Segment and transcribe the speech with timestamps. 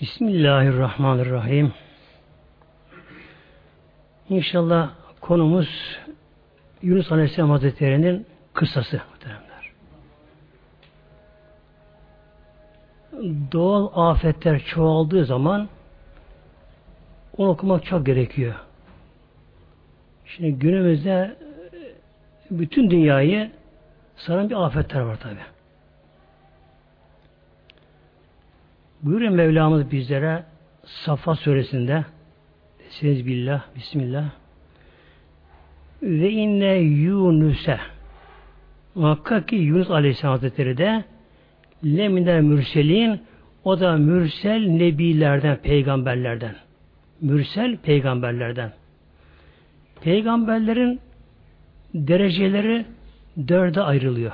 [0.00, 1.72] Bismillahirrahmanirrahim.
[4.28, 5.98] İnşallah konumuz
[6.82, 9.00] Yunus Aleyhisselam Hazretleri'nin kıssası.
[13.52, 15.68] Doğal afetler çoğaldığı zaman
[17.36, 18.54] onu okumak çok gerekiyor.
[20.24, 21.36] Şimdi günümüzde
[22.50, 23.50] bütün dünyayı
[24.16, 25.55] saran bir afetler var tabi.
[29.06, 30.44] Buyuruyor Mevlamız bizlere
[30.84, 32.04] Safa suresinde
[32.88, 34.30] Seniz billah, Bismillah
[36.02, 37.78] ve inne Yunus'e
[38.94, 41.04] muhakkak ki Yunus Aleyhisselam Hazretleri de
[41.84, 43.20] leminer mürselin
[43.64, 46.54] o da mürsel nebilerden, peygamberlerden.
[47.20, 48.72] Mürsel peygamberlerden.
[50.00, 51.00] Peygamberlerin
[51.94, 52.84] dereceleri
[53.48, 54.32] dörde ayrılıyor.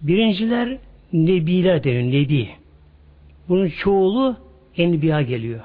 [0.00, 0.78] Birinciler
[1.12, 2.48] nebiler deniyor, nebi.
[3.48, 4.36] Bunun çoğulu
[4.76, 5.60] enbiya geliyor.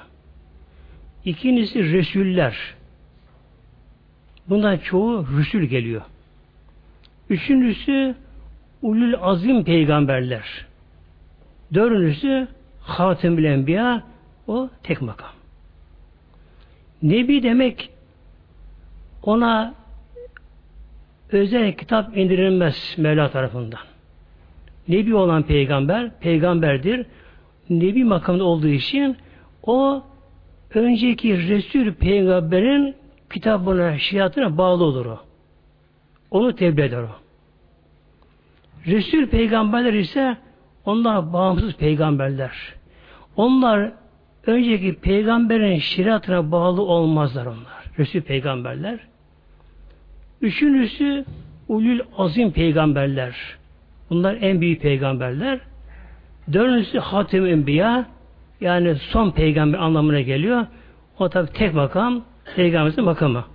[1.26, 2.56] İkincisi Resuller.
[4.50, 6.02] Bundan çoğu Rüsül geliyor.
[7.30, 8.16] Üçüncüsü
[8.82, 10.66] Ulul Azim peygamberler.
[11.74, 12.48] Dördüncüsü
[12.82, 14.04] Hatemül Enbiya
[14.48, 15.30] o tek makam.
[17.04, 17.90] Nebi demek
[19.24, 19.74] ona
[21.32, 23.80] özel kitap indirilmez Mevla tarafından.
[24.88, 27.06] Nebi olan peygamber, peygamberdir.
[27.70, 29.18] Nebi makamında olduğu için
[29.64, 30.04] o
[30.74, 32.96] önceki Resul peygamberin
[33.34, 35.20] kitabına, şiatına bağlı olur o.
[36.32, 37.10] Onu tebliğ eder o.
[38.86, 40.38] Resul peygamberler ise
[40.86, 42.74] onlar bağımsız peygamberler.
[43.36, 43.92] Onlar
[44.46, 47.84] önceki peygamberin şeriatına bağlı olmazlar onlar.
[48.00, 49.00] Resul peygamberler.
[50.42, 51.26] Üçüncüsü
[51.68, 53.36] ulul azim peygamberler.
[54.10, 55.60] Bunlar en büyük peygamberler.
[56.54, 58.06] Dördüncüsü hatem enbiya
[58.62, 60.66] yani son peygamber anlamına geliyor.
[61.20, 62.24] O tabi tek makam
[62.56, 63.46] peygamberin makamı.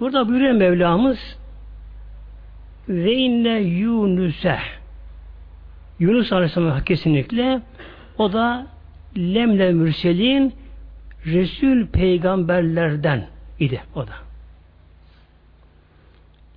[0.00, 1.18] Burada buyuruyor Mevlamız
[2.88, 4.58] ve inne Yunus'e
[5.98, 7.60] Yunus Aleyhisselam kesinlikle
[8.18, 8.66] o da
[9.16, 10.54] lemle mürselin
[11.26, 13.26] Resul peygamberlerden
[13.60, 14.12] idi o da.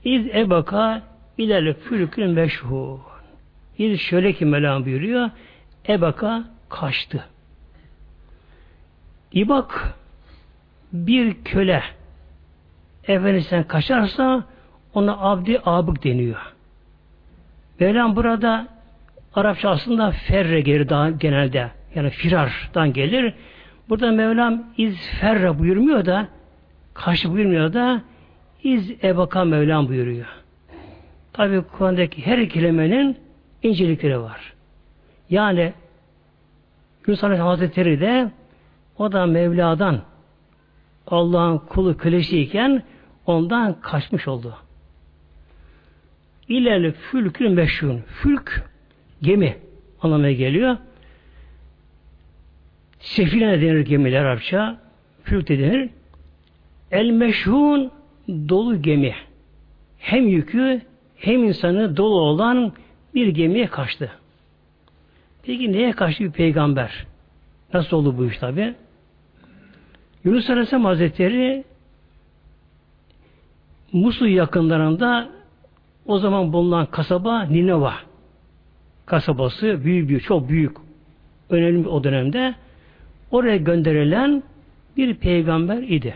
[0.03, 1.01] İz ebaka
[1.37, 2.99] ilerle fülkün meşhur.
[3.77, 5.29] İz şöyle ki Mevlam buyuruyor
[5.89, 7.25] ebaka kaçtı.
[9.31, 9.93] İbak
[10.93, 11.83] bir köle
[13.07, 14.43] Efendisinden kaçarsa
[14.93, 16.53] ona abdi abık deniyor.
[17.79, 18.67] Mevlam burada
[19.35, 23.33] Arapça aslında ferre geri daha genelde yani firardan gelir.
[23.89, 26.27] Burada Mevlam iz ferre buyurmuyor da
[26.93, 28.01] kaç buyurmuyor da
[28.63, 30.44] iz ebaka Mevlam buyuruyor.
[31.35, 33.17] Tabi Kur'an'daki her kelimenin
[33.63, 34.53] incelikleri var.
[35.29, 35.73] Yani
[37.07, 38.31] Yunus Aleyhisselam Hazretleri de
[38.97, 40.01] o da Mevla'dan
[41.07, 42.83] Allah'ın kulu kölesiyken
[43.25, 44.57] ondan kaçmış oldu.
[46.47, 48.01] İlerli fülkün meşhun.
[48.07, 48.63] Fülk
[49.21, 49.57] gemi
[50.01, 50.77] anlamına geliyor.
[52.99, 54.79] Sefine denir gemiler Arapça.
[55.23, 55.89] Fülk de denir.
[56.91, 57.91] El meşhun
[58.27, 59.15] dolu gemi.
[59.99, 60.81] Hem yükü
[61.17, 62.71] hem insanı dolu olan
[63.15, 64.11] bir gemiye kaçtı.
[65.43, 67.05] Peki neye kaçtı bir peygamber?
[67.73, 68.75] Nasıl oldu bu iş tabi?
[70.23, 71.63] Yunus Aleyhisselam Hazretleri
[73.93, 75.29] Musul yakınlarında
[76.05, 77.93] o zaman bulunan kasaba Nineva
[79.05, 80.77] kasabası büyük büyük çok büyük
[81.49, 82.55] önemli o dönemde
[83.31, 84.43] oraya gönderilen
[84.97, 86.15] bir peygamber idi.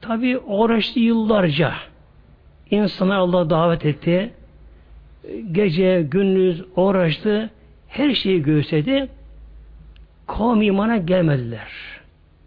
[0.00, 1.74] Tabi uğraştı yıllarca
[2.70, 4.32] insana Allah davet etti.
[5.52, 7.50] Gece, gündüz uğraştı.
[7.88, 9.08] Her şeyi göğüsledi.
[10.26, 11.68] Kavmi imana gelmediler.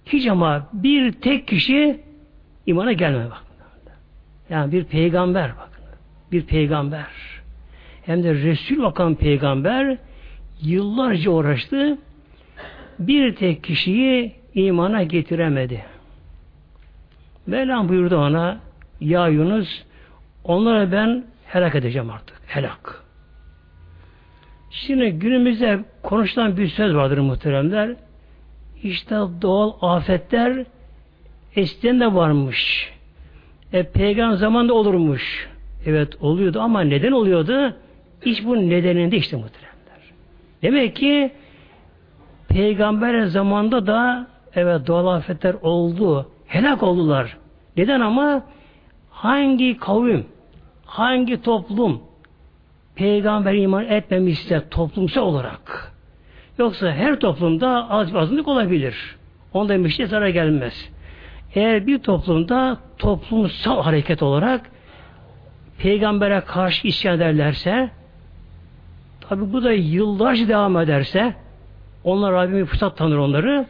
[0.06, 2.00] Hiç ama bir tek kişi
[2.66, 3.44] imana gelmedi bak.
[4.50, 5.84] Yani bir peygamber bakın.
[6.32, 7.06] Bir peygamber.
[8.06, 9.98] Hem de Resul bakan peygamber
[10.62, 11.98] yıllarca uğraştı.
[13.00, 15.93] Bir tek kişiyi imana getiremedi.
[17.48, 18.60] Mevlam buyurdu ona
[19.00, 19.84] Ya Yunus
[20.44, 22.38] onlara ben helak edeceğim artık.
[22.48, 23.04] Helak.
[24.72, 27.96] Şimdi günümüzde konuşulan bir söz vardır muhteremler.
[28.84, 30.66] İşte doğal afetler
[31.56, 32.92] eskiden de varmış.
[33.74, 35.50] E, peygamber zamanında olurmuş.
[35.86, 37.74] Evet oluyordu ama neden oluyordu?
[38.26, 39.74] İş bunun nedeninde işte muhteremler.
[40.62, 41.32] Demek ki
[42.50, 46.30] peygamber zamanında da evet doğal afetler oldu.
[46.48, 47.38] Helak oldular.
[47.78, 48.44] Neden ama?
[49.12, 50.26] Hangi kavim,
[50.86, 52.02] hangi toplum
[52.96, 55.94] peygamber iman etmemişse toplumsal olarak
[56.58, 59.16] yoksa her toplumda az azınlık olabilir.
[59.54, 60.90] Onda müşteri zarar gelmez.
[61.56, 64.72] Eğer bir toplumda toplumsal hareket olarak
[65.78, 67.90] peygambere karşı isyan ederlerse
[69.22, 71.36] tabi bu da yıllarca devam ederse
[72.04, 73.66] onlar Rabbim fırsat tanır onları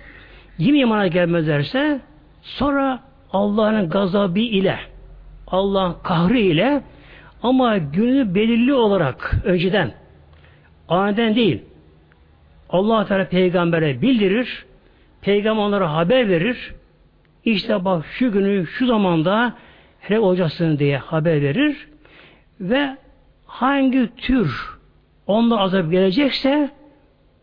[0.58, 2.02] yine imana gelmezlerse
[2.44, 3.00] sonra
[3.32, 4.80] Allah'ın gazabı ile
[5.48, 6.82] Allah'ın kahri ile
[7.44, 9.92] ama günü belirli olarak önceden
[10.88, 11.62] aniden değil
[12.70, 14.66] Allah Teala peygambere bildirir
[15.22, 16.74] peygamber haber verir
[17.46, 19.54] işte bak şu günü şu zamanda
[20.00, 21.88] hele olacaksın diye haber verir
[22.60, 22.98] ve
[23.46, 24.78] hangi tür
[25.28, 26.70] onlar azap gelecekse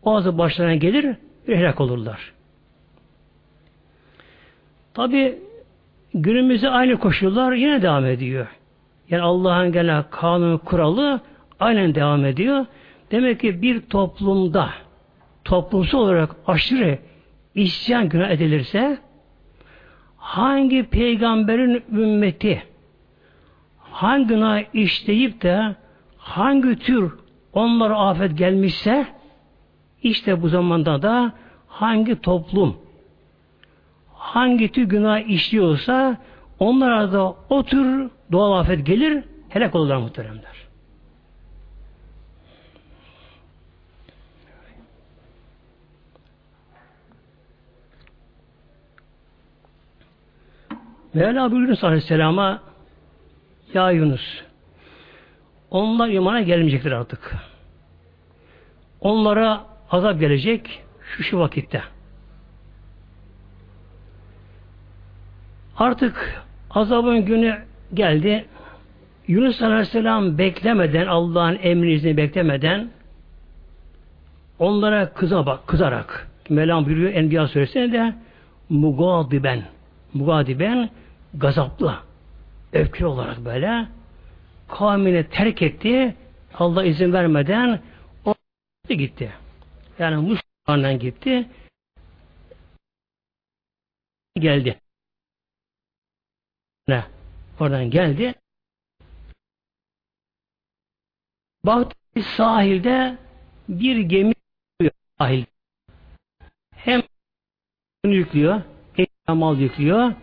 [0.03, 1.15] o azap başlarına gelir
[1.47, 2.33] bir helak olurlar.
[4.93, 5.39] Tabi
[6.13, 8.47] günümüzde aynı koşullar yine devam ediyor.
[9.09, 11.21] Yani Allah'ın gelen kanun kuralı
[11.59, 12.65] aynen devam ediyor.
[13.11, 14.69] Demek ki bir toplumda
[15.43, 16.99] toplumsal olarak aşırı
[17.55, 18.97] isyan günah edilirse
[20.17, 22.63] hangi peygamberin ümmeti
[23.77, 25.75] hangi günah işleyip de
[26.17, 27.11] hangi tür
[27.53, 29.05] onlara afet gelmişse
[30.03, 31.33] işte bu zamanda da
[31.67, 32.77] hangi toplum
[34.21, 36.17] hangi tür günah işliyorsa
[36.59, 40.51] onlara da o tür doğal afet gelir helak olurlar muhteremler.
[51.13, 52.61] Mevla buyuruyor Aleyhisselam'a
[53.73, 54.41] Ya Yunus
[55.71, 57.35] onlar imana gelmeyecektir artık.
[59.01, 61.83] Onlara azap gelecek şu şu vakitte.
[65.81, 67.61] Artık azabın günü
[67.93, 68.45] geldi.
[69.27, 72.89] Yunus Aleyhisselam beklemeden, Allah'ın emrini beklemeden
[74.59, 78.15] onlara kıza bak, kızarak Mevlam buyuruyor Enbiya suresinde de
[78.69, 79.63] mugadiben
[80.13, 80.89] mugadiben
[81.33, 81.95] gazaplı
[82.73, 83.87] öfke olarak böyle
[84.67, 86.15] kavmini terk etti
[86.53, 87.79] Allah izin vermeden
[88.25, 88.33] o
[88.89, 89.31] gitti.
[89.99, 91.47] Yani Müslümandan gitti
[94.39, 94.80] geldi.
[96.87, 97.03] Ne?
[97.59, 98.35] Oradan geldi.
[101.65, 103.17] Baktı sahilde
[103.69, 104.33] bir gemi
[105.17, 105.45] sahil.
[106.75, 107.01] Hem
[108.05, 108.61] yüklüyor,
[108.93, 110.13] hem mal yüklüyor,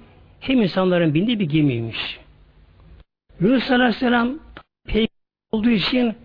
[0.41, 2.21] hem insanların bindiği bir gemiymiş.
[3.41, 4.39] Yunus Aleyhisselam
[4.85, 5.09] peygamber
[5.51, 6.17] olduğu için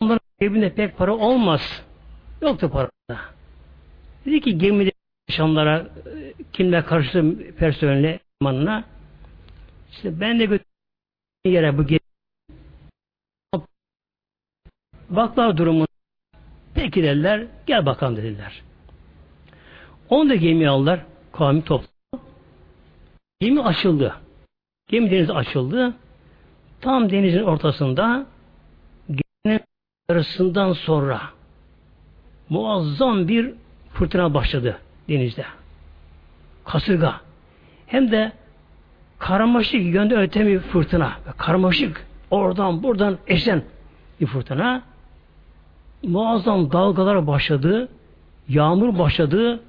[0.00, 1.84] onların cebinde pek para olmaz.
[2.42, 2.90] Yoktu para.
[4.24, 4.92] Dedi ki gemide
[5.28, 5.86] yaşamlara
[6.52, 8.84] kimle karşı personeline manına
[9.90, 10.68] işte ben de götürdüm
[11.44, 12.00] yere bu gemi
[15.10, 15.86] baklar durumu
[16.74, 18.62] peki dediler gel bakalım dediler.
[20.08, 21.00] Onu da gemi aldılar
[21.32, 21.88] kavmi toplu.
[23.40, 24.14] Gemi açıldı.
[24.88, 25.94] Gemi denize açıldı.
[26.80, 28.26] Tam denizin ortasında
[29.08, 29.60] geminin
[30.08, 31.20] arasından sonra
[32.48, 33.54] muazzam bir
[33.92, 35.44] fırtına başladı denizde.
[36.64, 37.20] Kasırga.
[37.86, 38.32] Hem de
[39.18, 41.12] karmaşık yönde öten bir fırtına.
[41.36, 43.62] Karmaşık oradan buradan esen
[44.20, 44.82] bir fırtına.
[46.02, 47.88] Muazzam dalgalar başladı.
[48.48, 49.60] Yağmur başladı.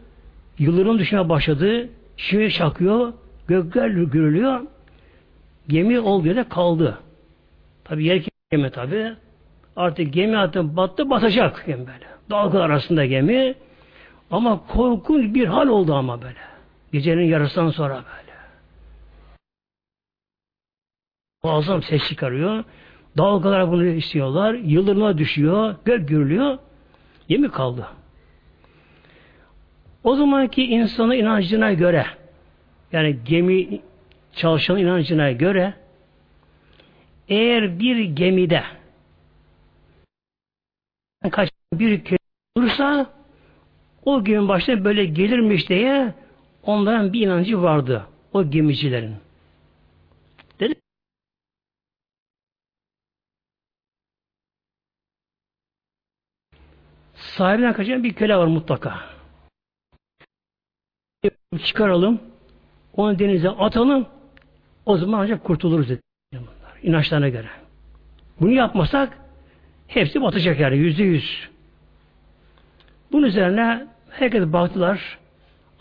[0.59, 1.89] Yıldırım düşmeye başladı.
[2.17, 3.13] Şimşek çakıyor.
[3.47, 4.62] Gökler gürülüyor.
[5.67, 6.97] Gemi olduğu yerde kaldı.
[7.83, 9.13] Tabi yer gemi tabi.
[9.75, 12.05] Artık gemi artık battı batacak gemi böyle.
[12.29, 13.55] Dalga arasında gemi.
[14.31, 16.39] Ama korkunç bir hal oldu ama böyle.
[16.93, 18.28] Gecenin yarısından sonra böyle.
[21.43, 22.63] Muazzam ses çıkarıyor.
[23.17, 24.53] Dalgalar bunu istiyorlar.
[24.53, 25.75] Yıldırma düşüyor.
[25.86, 26.58] Gök gürülüyor.
[27.27, 27.88] Gemi kaldı.
[30.03, 32.05] O zamanki insanın inancına göre
[32.91, 33.81] yani gemi
[34.36, 35.74] çalışan inancına göre
[37.29, 38.63] eğer bir gemide
[41.31, 42.17] kaç bir köy
[42.55, 43.13] olursa
[44.05, 46.13] o gemi başına böyle gelirmiş diye
[46.63, 48.08] onların bir inancı vardı.
[48.34, 49.15] O gemicilerin.
[50.60, 50.75] Dedi.
[57.36, 59.00] Sahibinden kaçan bir köle var mutlaka.
[61.63, 62.19] Çıkaralım,
[62.95, 64.07] onu denize atalım,
[64.86, 66.01] o zaman ancak kurtuluruz dedi.
[66.83, 67.48] İnançlarına göre.
[68.41, 69.17] Bunu yapmasak
[69.88, 71.50] hepsi batacak yani yüzde yüz.
[73.12, 75.17] Bunun üzerine herkes baktılar.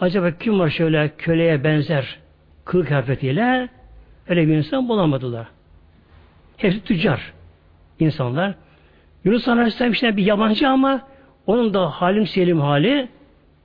[0.01, 2.19] Acaba kim var şöyle köleye benzer
[2.65, 3.69] kılık kıyafetiyle
[4.29, 5.47] öyle bir insan bulamadılar.
[6.57, 7.33] Hepsi tüccar
[8.01, 8.55] insanlar.
[9.25, 11.09] Yunus Aleyhisselam işte bir yabancı ama
[11.49, 13.09] onun da halim selim hali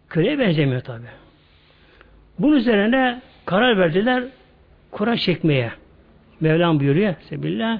[0.09, 1.05] köleye benzemiyor tabi.
[2.39, 4.23] Bunun üzerine karar verdiler
[4.91, 5.71] kura çekmeye.
[6.39, 7.79] Mevlam buyuruyor Sebillah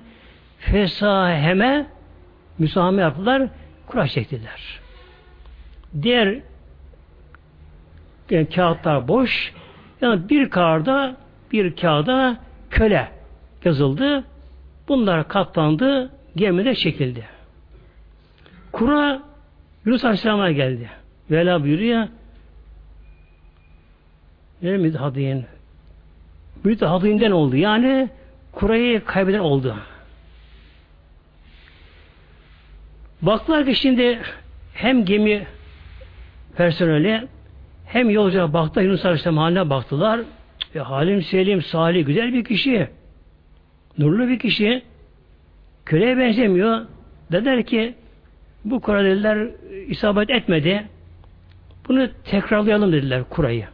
[0.60, 1.86] fesaheme
[2.60, 3.43] müsahame yaptılar
[3.88, 4.79] kura çektiler.
[6.01, 6.39] Diğer
[8.29, 9.53] yani kağıtlar boş.
[10.01, 11.15] Yani bir kağıda
[11.51, 12.38] bir kağıda
[12.69, 13.12] köle
[13.65, 14.24] yazıldı.
[14.88, 16.12] Bunlar katlandı.
[16.36, 17.25] Gemide çekildi.
[18.72, 19.32] Kura
[19.85, 20.89] Yunus Aleyhisselam'a geldi.
[21.31, 22.07] Vela buyuruyor.
[24.61, 25.45] Ne müdhadin?
[26.63, 27.55] Müdhadinden oldu.
[27.55, 28.09] Yani
[28.51, 29.75] kurayı kaybeden oldu.
[33.21, 34.19] Baktılar ki şimdi
[34.73, 35.47] hem gemi
[36.57, 37.27] personeli
[37.85, 40.19] hem yolcuya baktı Yunus Aleyhisselam haline baktılar.
[40.75, 42.87] E, halim selim, salih, güzel bir kişi.
[43.97, 44.83] Nurlu bir kişi.
[45.85, 46.85] Köleye benzemiyor.
[47.31, 47.95] Dediler ki
[48.65, 49.48] bu kura dediler
[49.88, 50.88] isabet etmedi.
[51.88, 53.67] Bunu tekrarlayalım dediler kurayı.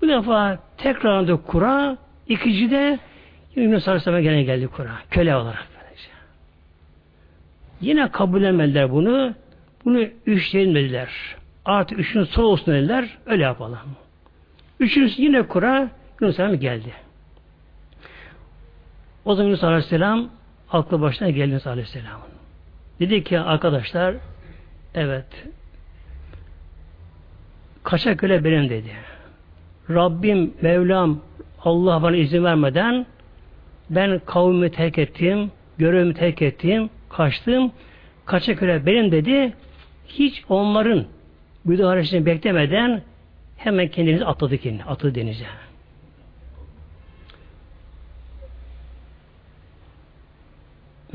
[0.00, 1.96] Bu defa tekrarlandı kura.
[2.28, 2.98] İkinci de
[3.56, 4.90] Yunus Aleyhisselam'a gene geldi kura.
[5.10, 5.66] Köle olarak.
[5.74, 6.08] Böylece.
[7.80, 9.34] Yine kabul etmediler bunu.
[9.84, 11.08] Bunu üçlenmediler.
[11.64, 13.18] Artık üçünün son olsun dediler.
[13.26, 13.78] Öyle yapalım.
[14.80, 15.90] Üçüncüsü yine kura
[16.20, 16.92] Yunus Aleyhisselam geldi.
[19.24, 20.28] O zaman Yunus Aleyhisselam
[20.70, 22.31] aklı başına geldi Yunus Aleyhisselam'ın.
[23.00, 24.14] Dedi ki arkadaşlar
[24.94, 25.26] evet
[27.82, 28.90] kaçak köle benim dedi.
[29.90, 31.20] Rabbim, Mevlam,
[31.64, 33.06] Allah bana izin vermeden
[33.90, 37.72] ben kavmimi terk ettim, görevimi terk ettim, kaçtım.
[38.26, 39.52] Kaçak köle benim dedi.
[40.06, 41.04] Hiç onların
[41.64, 43.02] müdahalesini beklemeden
[43.56, 45.44] hemen kendinizi atladı kendini, atladı denize.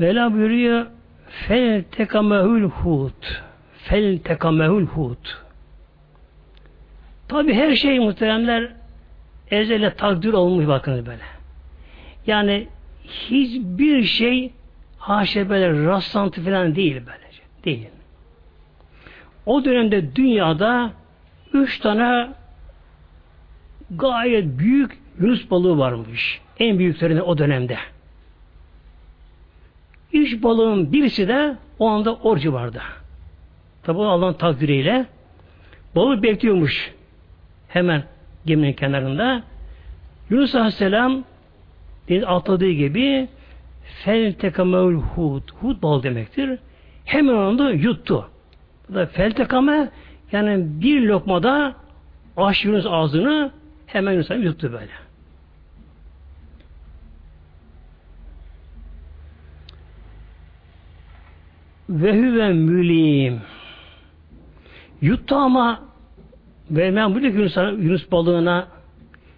[0.00, 0.86] Vela buyuruyor
[1.28, 3.42] fel tekamehül hut
[3.72, 5.38] fel tekamehül hut
[7.28, 8.72] tabi her şey muhteremler
[9.50, 11.22] ezele takdir olmuş bakın böyle.
[12.26, 12.68] Yani
[13.04, 14.52] hiçbir şey
[14.98, 17.42] haşa böyle rastlantı falan değil böylece.
[17.64, 17.88] Değil.
[19.46, 20.92] O dönemde dünyada
[21.52, 22.28] üç tane
[23.90, 26.40] gayet büyük Yunus balığı varmış.
[26.58, 27.78] En büyüklerinde o dönemde.
[30.12, 32.82] Üç balığın birisi de o anda orcu vardı.
[33.82, 35.06] Tabi Allah'ın takdiriyle
[35.96, 36.94] balık bekliyormuş
[37.68, 38.02] hemen
[38.46, 39.42] geminin kenarında.
[40.30, 41.24] Yunus Aleyhisselam
[42.08, 43.28] deniz atladığı gibi
[44.04, 45.42] fel tekamel hud.
[45.60, 46.58] Hud bal demektir.
[47.04, 48.28] Hemen onu yuttu.
[48.88, 49.90] Bu da fel tekame
[50.32, 51.74] yani bir lokmada
[52.36, 53.50] aç Yunus ağzını
[53.86, 55.07] hemen Yunus yuttu böyle.
[61.88, 63.40] Ve huve mülim.
[65.02, 65.80] Yuttu ama
[66.70, 68.68] ve ben buradaki Yunus, Yunus balığına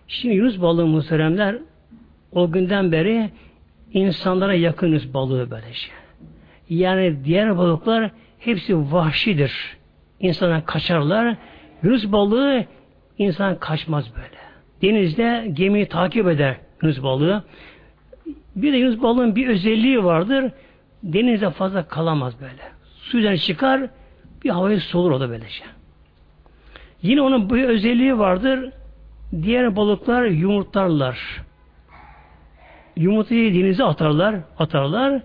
[0.08, 1.58] şimdi Yunus balığı muhteremler
[2.32, 3.30] o günden beri
[3.92, 5.88] insanlara yakın Yunus balığı böylece.
[6.68, 9.76] Yani diğer balıklar hepsi vahşidir.
[10.20, 11.36] İnsanlar kaçarlar.
[11.82, 12.64] Yunus balığı
[13.18, 14.40] insan kaçmaz böyle.
[14.82, 17.44] Denizde gemiyi takip eder Yunus balığı.
[18.56, 20.52] Bir de Yunus balığın bir özelliği vardır.
[21.02, 22.62] Denizde fazla kalamaz böyle.
[22.94, 23.90] Su çıkar,
[24.44, 25.64] bir havayı solur o da böylece.
[27.02, 28.72] Yine onun bu özelliği vardır.
[29.42, 31.42] Diğer balıklar yumurtlarlar.
[32.96, 35.22] Yumurtayı denize atarlar, atarlar.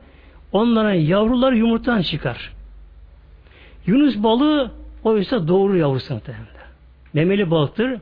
[0.51, 2.53] Onların yavrular yumurtadan çıkar.
[3.86, 4.72] Yunus balığı
[5.03, 6.20] o ise doğurur yavrusunu.
[7.13, 8.00] Memeli balıktır.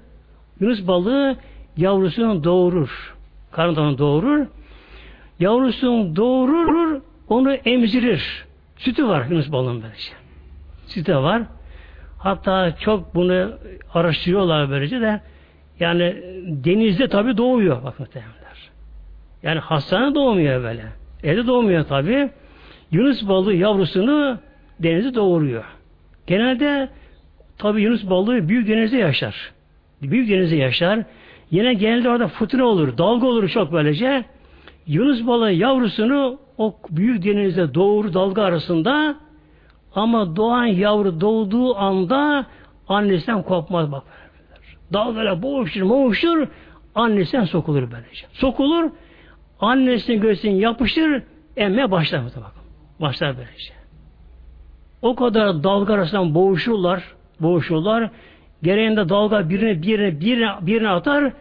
[0.59, 1.35] Yunus balığı
[1.77, 3.15] yavrusunu doğurur.
[3.51, 4.45] Karnından doğurur.
[5.39, 8.45] Yavrusunu doğurur, onu emzirir.
[8.77, 10.11] Sütü var Yunus balığın böylece.
[10.85, 11.41] Sütü var.
[12.17, 13.53] Hatta çok bunu
[13.93, 15.21] araştırıyorlar böylece de
[15.79, 16.15] yani
[16.45, 18.69] denizde tabi doğuyor bak muhtemelenler.
[19.43, 20.83] Yani hastane doğmuyor böyle.
[21.23, 22.29] Evde doğmuyor tabi.
[22.91, 24.39] Yunus balığı yavrusunu
[24.79, 25.63] denizde doğuruyor.
[26.27, 26.89] Genelde
[27.57, 29.51] tabi Yunus balığı büyük denizde yaşar.
[30.01, 30.99] Büyük denizde yaşar.
[31.51, 34.25] Yine genelde orada fırtına olur, dalga olur çok böylece.
[34.87, 39.15] Yunus balığı yavrusunu o büyük denizde doğur dalga arasında
[39.95, 42.45] ama doğan yavru doğduğu anda
[42.87, 44.03] annesinden kopmaz bak.
[44.93, 46.47] Dalgayla boğuşur, boğuşur,
[46.95, 48.25] annesinden sokulur böylece.
[48.31, 48.91] Sokulur,
[49.59, 51.23] annesinin göğsüne yapıştır,
[51.57, 52.51] emme başlar bak.
[53.01, 53.73] Başlar böylece.
[55.01, 57.03] O kadar dalga arasından boğuşurlar,
[57.39, 58.09] boğuşurlar.
[58.63, 61.33] Gereğinde dalga birine birine birine, birine atar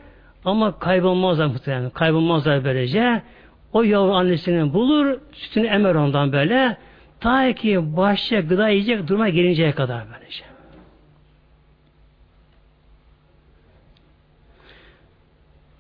[0.45, 1.91] ama kaybolmazlar muhtemelen.
[1.91, 3.23] Kaybolmazlar böylece.
[3.73, 6.77] O yavru annesini bulur, sütünü emer ondan böyle.
[7.21, 10.45] Ta ki başça gıda yiyecek duruma gelinceye kadar böylece.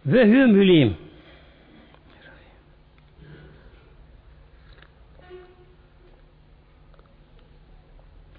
[0.06, 0.96] Ve hü mülim.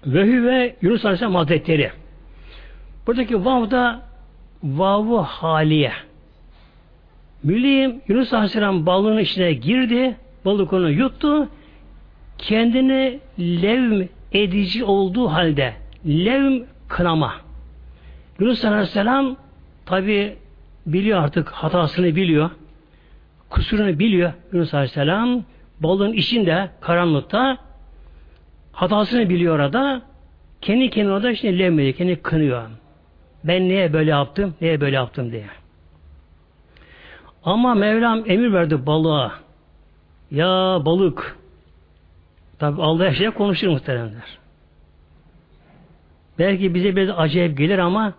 [0.06, 1.92] Ve hüve Yunus Aleyhisselam Hazretleri.
[3.06, 4.02] Buradaki vav da
[4.62, 5.92] vavu haliye.
[7.44, 10.16] Mülim Yunus Aleyhisselam balığın içine girdi.
[10.44, 11.48] Balık onu yuttu.
[12.38, 15.74] Kendini levm edici olduğu halde
[16.06, 17.34] levm kınama.
[18.40, 19.36] Yunus Aleyhisselam
[19.86, 20.36] tabi
[20.86, 22.50] biliyor artık hatasını biliyor.
[23.50, 25.42] Kusurunu biliyor Yunus Aleyhisselam.
[25.80, 27.58] Balığın içinde karanlıkta
[28.72, 30.02] hatasını biliyor orada.
[30.60, 32.62] Kendi kendine orada işte levmedi, kendi kınıyor.
[33.44, 35.44] Ben niye böyle yaptım, niye böyle yaptım diye.
[37.44, 39.32] Ama Mevlam emir verdi balığa.
[40.30, 41.38] Ya balık.
[42.58, 44.38] Tabi Allah her şeye konuşur muhteremler.
[46.38, 48.14] Belki bize biraz acayip gelir ama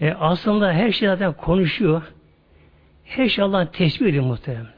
[0.00, 2.02] e, aslında her şey zaten konuşuyor.
[3.04, 4.74] Her şey Allah'ın tesbih ediyor muhteremler.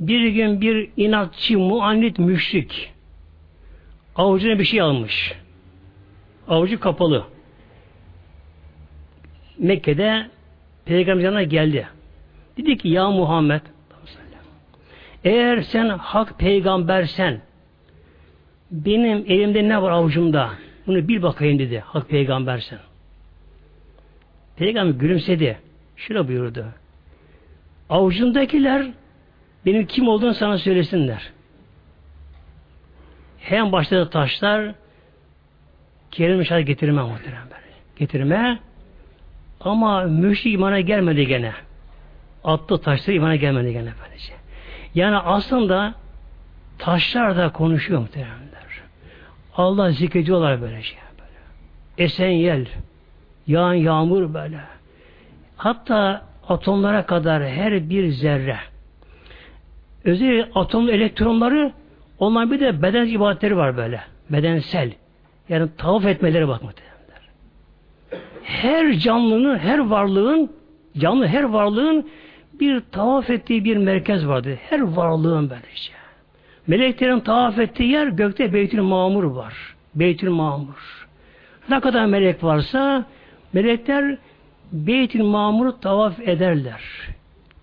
[0.00, 2.92] Bir gün bir inatçı, muannit müşrik
[4.16, 5.32] avucuna bir şey almış.
[6.48, 7.24] Avucu kapalı.
[9.58, 10.30] Mekke'de
[10.84, 11.88] Peygamber geldi.
[12.56, 13.60] Dedi ki ya Muhammed
[15.24, 17.40] eğer sen hak peygambersen
[18.70, 20.50] benim elimde ne var avucumda?
[20.86, 21.78] Bunu bir bakayım dedi.
[21.86, 22.78] Hak peygambersen.
[24.56, 25.58] Peygamber gülümsedi.
[25.96, 26.66] Şöyle buyurdu.
[27.90, 28.86] Avucundakiler
[29.66, 31.32] benim kim olduğunu sana söylesinler.
[33.38, 34.74] Hem başladı taşlar
[36.10, 37.46] kelime şahit getirme muhtemelen.
[37.96, 38.58] Getirme
[39.60, 41.52] ama müşrik imana gelmedi gene.
[42.46, 44.32] Attı taşları imana gelmedi gene böylece.
[44.94, 45.94] Yani aslında
[46.78, 48.46] taşlar da konuşuyor muhtemelenler.
[49.56, 50.98] Allah zikrediyorlar böyle şey.
[51.18, 52.04] Böyle.
[52.04, 52.66] Esen yel,
[53.46, 54.60] yağan yağmur böyle.
[55.56, 58.56] Hatta atomlara kadar her bir zerre.
[60.04, 61.72] Özellikle atom elektronları
[62.18, 64.00] onlar bir de beden ibadetleri var böyle.
[64.30, 64.92] Bedensel.
[65.48, 67.28] Yani tavaf etmeleri bak muhtemelenler.
[68.42, 70.52] Her canlının, her varlığın
[70.98, 72.10] canlı her varlığın
[72.60, 74.58] bir tavaf ettiği bir merkez vardı.
[74.70, 75.92] Her varlığın böylece.
[76.66, 79.54] Meleklerin tavaf ettiği yer gökte Beytül Mamur var.
[79.94, 81.08] Beytül Mamur.
[81.68, 83.04] Ne kadar melek varsa
[83.52, 84.18] melekler
[84.72, 86.80] Beytül Mamur'u tavaf ederler.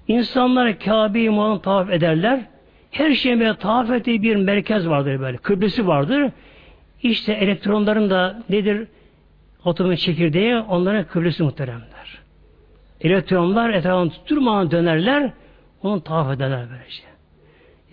[0.08, 2.40] İnsanlar Kabe'yi Muhammed tavaf ederler.
[2.92, 5.38] Her şeyin böyle tavaf ettiği bir merkez vardır böyle.
[5.38, 6.32] Kıblesi vardır.
[7.04, 8.88] İşte elektronların da nedir?
[9.66, 11.93] Atomun çekirdeği onların kıblesi muhteremler.
[13.02, 15.32] Elektronlar etrafını tutturmadan dönerler,
[15.84, 17.04] onu tavaf ederler böylece.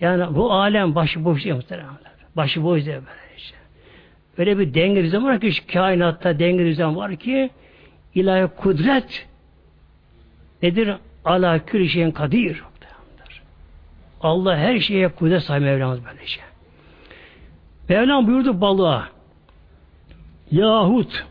[0.01, 2.11] Yani bu alem başıboş değil muhteremler.
[2.35, 3.55] Başıboş değil böylece.
[4.37, 7.49] Öyle bir denge düzen var ki kainatta denge düzen var ki
[8.15, 9.27] ilahi kudret
[10.61, 10.95] nedir?
[11.25, 12.63] Ala külü şeyin kadir.
[14.21, 16.41] Allah her şeye kudret sahibi Mevlamız böylece.
[17.89, 19.07] Mevlam buyurdu balığa
[20.51, 21.25] Yahut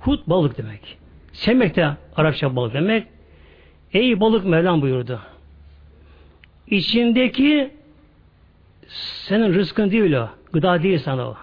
[0.00, 0.98] Hut balık demek.
[1.36, 3.06] Semek de Arapça balık demek.
[3.92, 5.20] Ey balık Mevlam buyurdu.
[6.66, 7.70] İçindeki
[8.88, 10.28] senin rızkın değil o.
[10.52, 11.36] Gıda değil sana o.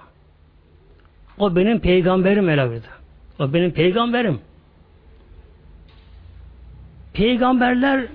[1.37, 2.87] O benim peygamberim Mevlam buyurdu.
[3.39, 4.39] O benim peygamberim.
[7.13, 8.05] Peygamberler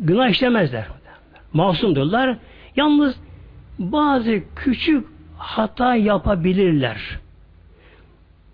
[0.00, 0.86] günah işlemezler.
[1.52, 2.36] Masumdurlar.
[2.76, 3.20] Yalnız
[3.78, 5.06] bazı küçük
[5.38, 7.21] hata yapabilirler.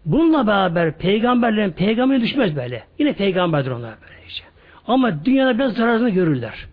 [0.05, 2.85] Bununla beraber peygamberlerin peygamberi düşmez böyle.
[2.99, 4.45] Yine peygamberdir onlar böyle işte.
[4.87, 6.67] Ama dünyada biraz zararını görürler.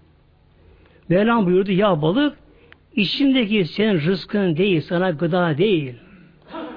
[1.10, 2.38] Mevlam buyurdu ya balık
[2.96, 5.96] içindeki senin rızkın değil, sana gıda değil.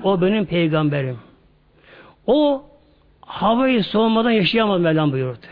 [0.03, 1.19] O benim peygamberim.
[2.27, 2.65] O
[3.21, 5.47] havayı soğumadan yaşayamaz Mevlam buyurdu.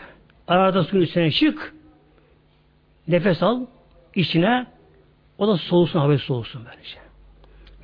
[0.47, 1.73] Arada suyun üstüne çık,
[3.07, 3.61] nefes al,
[4.15, 4.65] içine,
[5.37, 6.97] o da soğusun, havayı soğusun böylece.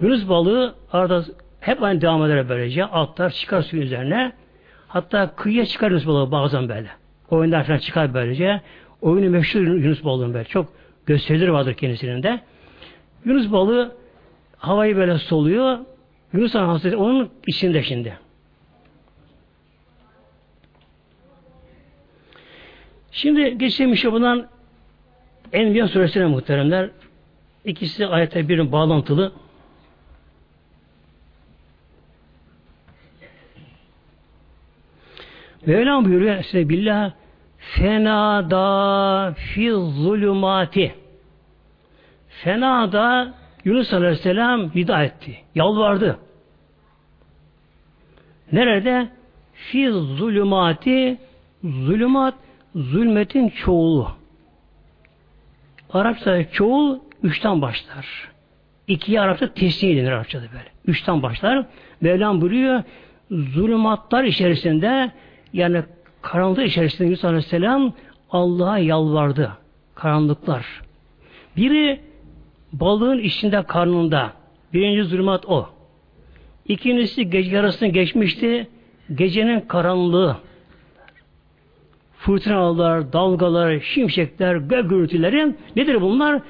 [0.02, 1.26] Yunus balığı arada
[1.64, 2.86] hep aynı devam eder böylece.
[2.86, 4.32] Atlar çıkar suyun üzerine.
[4.88, 6.90] Hatta kıyıya çıkar Yunus balığı bazen böyle.
[7.30, 8.62] Oyunlar falan çıkar böylece.
[9.02, 10.46] Oyunu meşhur Yunus balığın böyle.
[10.46, 10.74] Çok
[11.06, 12.40] gösterileri vardır kendisinin de.
[13.26, 13.96] Yunus balığı
[14.58, 15.78] havayı böyle soluyor.
[16.34, 18.18] Yunus Hazretleri onun içinde şimdi.
[23.12, 24.48] Şimdi geçelim işte bundan
[25.54, 26.90] Enbiya suresine muhteremler.
[27.66, 29.32] İkisi ayette birin bağlantılı.
[35.66, 37.12] Mevlam buyuruyor size billah
[37.58, 40.96] Fenada fi zulümati.
[42.30, 43.34] Fenada
[43.66, 45.38] Yunus Aleyhisselam nida etti.
[45.56, 46.20] Yalvardı.
[48.52, 49.08] Nerede?
[49.54, 51.18] Fi zulümati
[51.64, 52.34] zulümat
[52.76, 54.12] zulmetin çoğulu.
[55.94, 58.08] Arapçada çoğul üçten başlar.
[58.88, 60.72] İkiye Arapça tesniye denir Arapçada böyle.
[60.86, 61.66] Üçten başlar.
[62.02, 62.84] Mevlam buyuruyor
[63.32, 65.12] zulümatlar içerisinde
[65.54, 65.84] yani
[66.22, 67.94] karanlık içerisinde Yusuf Aleyhisselam
[68.32, 69.52] Allah'a yalvardı.
[69.96, 70.82] Karanlıklar.
[71.58, 72.00] Biri
[72.74, 74.34] balığın içinde karnında.
[74.74, 75.70] Birinci zulümat o.
[76.68, 78.68] İkincisi gece yarısını geçmişti.
[79.16, 80.38] Gecenin karanlığı.
[82.18, 86.42] Fırtınalar, dalgalar, şimşekler, gök gürültüleri nedir bunlar?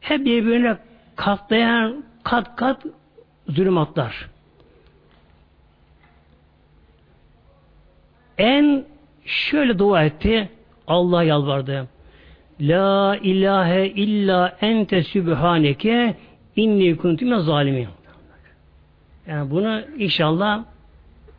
[0.00, 0.76] Hep birbirine
[1.16, 2.82] katlayan kat kat
[3.48, 4.30] zulümatlar.
[8.40, 8.84] En
[9.24, 10.48] şöyle dua etti.
[10.86, 11.86] Allah yalvardı.
[12.60, 16.14] La ilahe illa ente sübhaneke
[16.56, 17.88] inni kuntum zalimin.
[19.26, 20.64] Yani bunu inşallah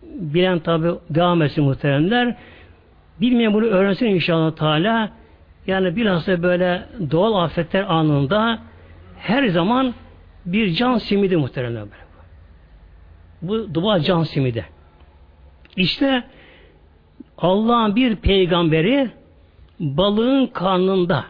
[0.03, 2.35] bilen tabi devam etsin muhteremler.
[3.21, 5.09] Bilmeyen bunu öğrensin inşallah Teala.
[5.67, 8.59] Yani bilhassa böyle doğal afetler anında
[9.19, 9.93] her zaman
[10.45, 11.83] bir can simidi muhteremler.
[13.41, 14.65] Bu dua can simidi.
[15.75, 16.23] İşte
[17.41, 19.09] Allah'ın bir peygamberi
[19.79, 21.25] balığın karnında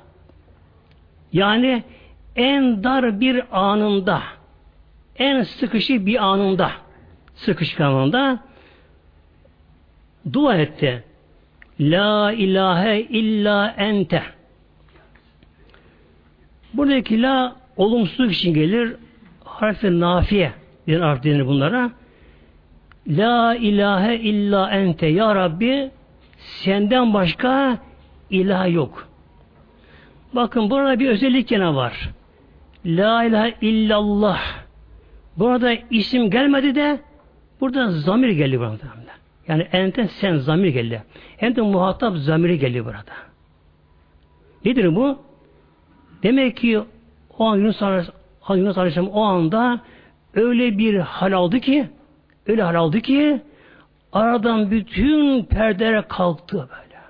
[1.34, 1.84] yani
[2.36, 4.22] en dar bir anında
[5.18, 6.72] en sıkışık bir anında
[7.36, 8.40] sıkışık anında
[10.34, 11.04] dua etti.
[11.80, 14.24] La ilahe illa ente.
[16.74, 18.96] Buradaki la olumsuzluk için gelir.
[19.44, 20.52] Harfi nafiye
[20.88, 21.92] bir harf denir bunlara.
[23.08, 25.08] La ilahe illa ente.
[25.08, 25.92] Ya Rabbi
[26.42, 27.78] senden başka
[28.30, 29.08] ilah yok.
[30.34, 32.10] Bakın burada bir özellik gene var.
[32.86, 34.42] La ilahe illallah.
[35.38, 37.00] Burada isim gelmedi de
[37.62, 38.78] burada zamir geldi burada.
[39.48, 41.04] Yani enten sen zamir geldi.
[41.38, 43.14] Hem de muhatap zamiri geldi burada.
[44.66, 45.20] Nedir bu?
[46.24, 46.82] Demek ki
[47.38, 47.82] o an Yunus,
[48.50, 49.82] Yunus Aleyhisselam o anda
[50.34, 51.88] öyle bir hal aldı ki
[52.48, 53.42] öyle hal aldı ki
[54.14, 57.02] aradan bütün perdeler kalktı böyle.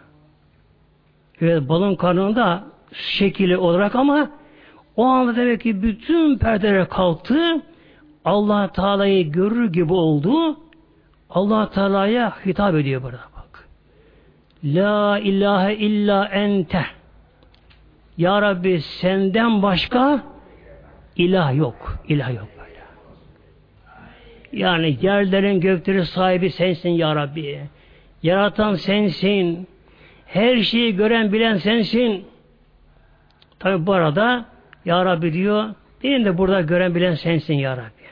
[1.41, 4.29] Evet balın karnında şekili olarak ama
[4.95, 7.61] o anda demek ki bütün perdeler kalktı.
[8.25, 10.59] Allah Teala'yı görür gibi oldu.
[11.29, 13.67] Allah Teala'ya hitap ediyor burada bak.
[14.63, 16.85] La ilahe illa ente.
[18.17, 20.23] Ya Rabbi senden başka
[21.15, 21.95] ilah yok.
[22.07, 22.60] İlah yok.
[24.51, 27.61] Yani yerlerin göklerin sahibi sensin ya Rabbi.
[28.23, 29.67] Yaratan sensin.
[30.25, 32.25] Her şeyi gören bilen sensin.
[33.59, 34.45] Tabi bu arada
[34.85, 35.69] Ya Rabbi diyor
[36.03, 38.07] benim de burada gören bilen sensin Ya Rabbi.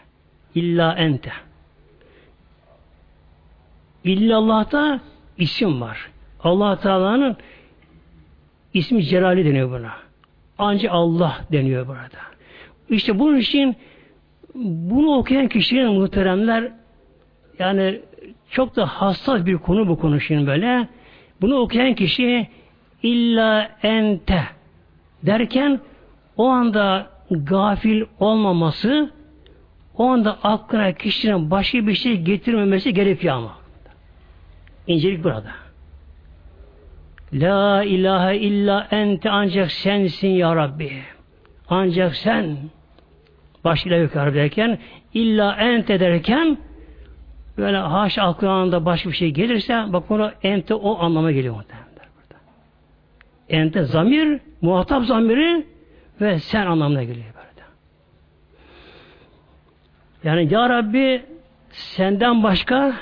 [0.56, 1.32] İlla ente.
[4.04, 4.99] İllallah'ta
[5.38, 6.10] isim var.
[6.43, 7.38] allah Teala'nın
[8.73, 9.93] ismi Celali deniyor buna.
[10.58, 12.19] Ancak Allah deniyor burada.
[12.89, 13.75] İşte bunun için
[14.63, 16.72] bunu okuyan kişilerin muhteremler
[17.60, 18.02] yani
[18.50, 20.88] çok da hassas bir konu bu konu şimdi böyle.
[21.41, 22.48] Bunu okuyan kişi
[23.04, 24.43] illa ente
[25.24, 25.80] derken
[26.38, 29.12] o anda gafil olmaması
[29.98, 33.52] o anda aklına kişinin başka bir şey getirmemesi gerekiyor ama.
[34.88, 35.52] İncelik burada.
[37.34, 40.91] La ilahe illa ente ancak sensin ya Rabbi.
[41.69, 42.58] Ancak sen
[43.63, 44.80] başıyla yukarı derken
[45.13, 46.58] illa ente derken
[47.58, 51.89] böyle haş aklına başka bir şey gelirse bak onu ente o anlama geliyor muhtemelen.
[53.50, 55.65] Ente zamir, muhatap zamiri
[56.22, 57.67] ve sen anlamına geliyor burada.
[60.24, 61.26] Yani Ya Rabbi
[61.72, 62.93] senden başka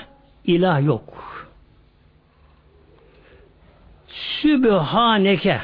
[0.44, 1.18] ilah yok.
[4.08, 5.60] Sübhaneke.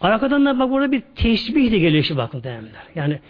[0.00, 2.82] Arkadan da bak burada bir tesbih de geliyor şu bakın değerliler.
[2.94, 3.20] Yani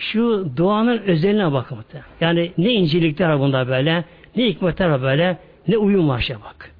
[0.00, 1.78] şu duanın özeline bakın.
[2.20, 4.04] Yani ne incelikler var bunda böyle,
[4.36, 6.74] ne hikmetler var böyle, ne uyum var şey bak.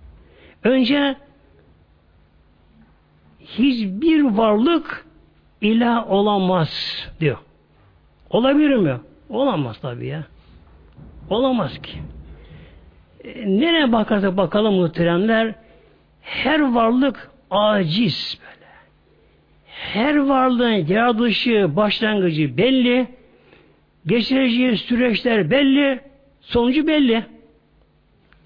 [0.64, 1.16] Önce
[3.40, 5.06] hiçbir varlık
[5.60, 7.38] ilah olamaz diyor.
[8.30, 8.96] Olabilir mi?
[9.28, 10.24] Olamaz tabii ya.
[11.30, 11.98] Olamaz ki.
[13.24, 15.54] E, nereye bakarsak bakalım muhteremler
[16.20, 18.59] her varlık aciz böyle.
[19.80, 23.06] Her varlığın yaratılışı, başlangıcı belli.
[24.06, 26.00] Geçireceği süreçler belli.
[26.40, 27.24] Sonucu belli.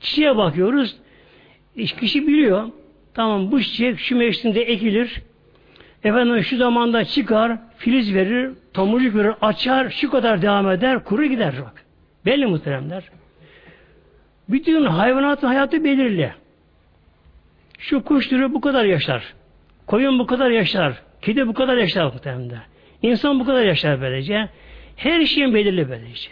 [0.01, 0.97] Kişiye bakıyoruz.
[2.01, 2.69] Kişi biliyor.
[3.15, 5.23] Tamam bu çiçek şu mevsimde ekilir.
[6.05, 11.55] Efendim şu zamanda çıkar, filiz verir, tomurcuk verir, açar, şu kadar devam eder, kuru gider
[11.65, 11.85] bak.
[12.27, 13.05] Belli muhteremler.
[14.49, 16.33] Bütün hayvanatın hayatı belirli.
[17.79, 19.35] Şu kuş türü bu kadar yaşar.
[19.87, 21.03] Koyun bu kadar yaşar.
[21.25, 22.63] Kedi bu kadar yaşar muhtemelen.
[23.03, 24.49] İnsan bu kadar yaşar böylece.
[24.97, 26.31] Her şeyin belirli böylece.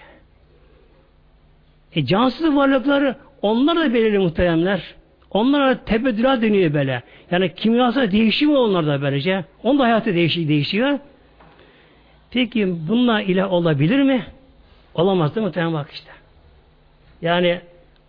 [1.94, 4.94] E, cansız varlıkları onlar da belirli muhteremler.
[5.31, 7.02] Onlar da tebedülat dönüyor böyle.
[7.31, 9.44] Yani kimyasal değişiyor onlar da böylece.
[9.62, 10.98] Onun da hayatı değişik değişiyor.
[12.31, 14.26] Peki bununla ilah olabilir mi?
[14.94, 16.11] Olamaz değil mi muhtemelen bak işte.
[17.22, 17.61] Yani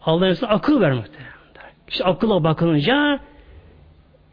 [0.06, 1.06] Allah'ın akıl vermek
[1.88, 3.20] İşte akılla bakılınca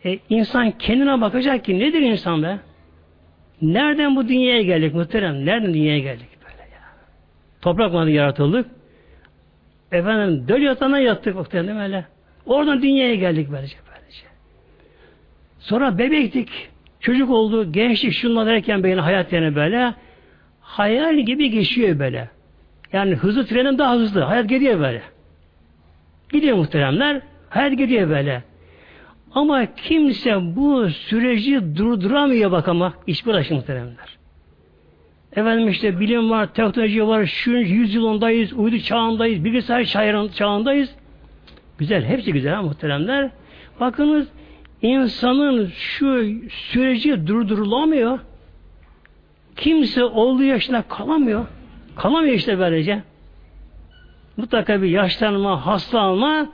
[0.04, 2.58] e, insan kendine bakacak ki nedir insan be?
[3.62, 5.46] Nereden bu dünyaya geldik muhterem?
[5.46, 6.80] Nereden dünyaya geldik böyle ya?
[7.62, 8.66] Toprakla yaratıldık.
[9.92, 12.04] Efendim döl yatağına yattık muhterem öyle?
[12.46, 14.26] Oradan dünyaya geldik böylece böylece.
[15.58, 16.48] Sonra bebektik.
[17.00, 19.94] Çocuk oldu, gençlik şunlar derken beyin hayat yani böyle
[20.60, 22.28] hayal gibi geçiyor böyle.
[22.92, 24.20] Yani hızlı trenin daha hızlı.
[24.20, 25.02] Hayat gidiyor böyle.
[26.32, 27.20] Gidiyor muhteremler.
[27.48, 28.42] Hayat gidiyor böyle.
[29.34, 34.18] Ama kimse bu süreci durduramıyor bak ama iş bırakın muhteremler.
[35.36, 39.84] Efendim işte bilim var, teknoloji var, şu yüzyılındayız, uydu çağındayız, bilgisayar
[40.34, 40.94] çağındayız.
[41.78, 43.30] Güzel, hepsi güzel ha muhteremler.
[43.80, 44.28] Bakınız
[44.82, 48.18] insanın şu süreci durdurulamıyor.
[49.56, 51.46] Kimse olduğu yaşına kalamıyor.
[51.96, 53.02] Kalamıyor işte böylece.
[54.36, 56.48] Mutlaka bir yaşlanma, hastalanma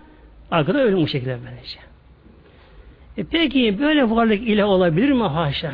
[0.50, 1.85] arkada ölüm bu şekilde böylece.
[3.18, 5.22] E peki böyle varlık ilah olabilir mi?
[5.22, 5.72] Haşa.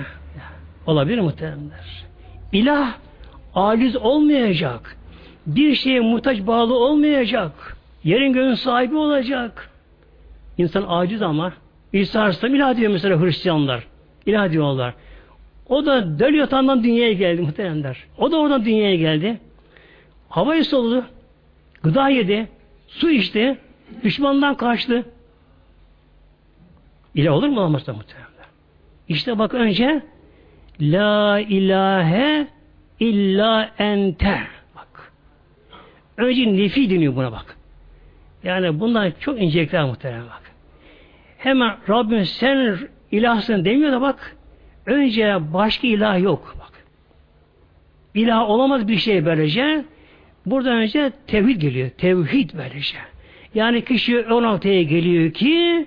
[0.87, 2.05] Olabilir muhteremler.
[2.53, 2.95] İlah
[3.55, 4.97] aciz olmayacak.
[5.47, 7.77] Bir şeye muhtaç bağlı olmayacak.
[8.05, 9.71] Yerin göğün sahibi olacak.
[10.59, 11.53] İnsan aciz ama
[11.93, 13.87] İsa Aleyhisselam ilah diyor mesela Hristiyanlar.
[14.27, 14.95] İlah diyorlar.
[15.69, 18.05] O da döl yatağından dünyaya geldi muhteremler.
[18.19, 19.41] O da oradan dünyaya geldi.
[20.29, 21.05] Havayı soludu.
[21.83, 22.49] Gıda yedi.
[22.89, 23.59] Su içti.
[24.05, 25.05] Düşmandan kaçtı.
[27.15, 28.47] İlah olur mu olmaz da muhteremler.
[29.09, 30.03] İşte bak önce
[30.81, 32.47] La ilahe
[33.01, 34.41] illa ente.
[34.77, 35.13] Bak.
[36.17, 37.57] Önce nefi deniyor buna bak.
[38.45, 40.43] Yani bundan çok incelikler muhtemelen bak.
[41.39, 42.79] Hemen Rabbim sen
[43.11, 44.37] ilahsın demiyor da bak
[44.87, 46.73] önce başka ilah yok bak.
[48.15, 49.85] İlah olamaz bir şey böylece.
[50.47, 51.91] Buradan önce tevhid geliyor.
[51.91, 52.99] Tevhid böylece.
[53.55, 55.87] Yani kişi o noktaya geliyor ki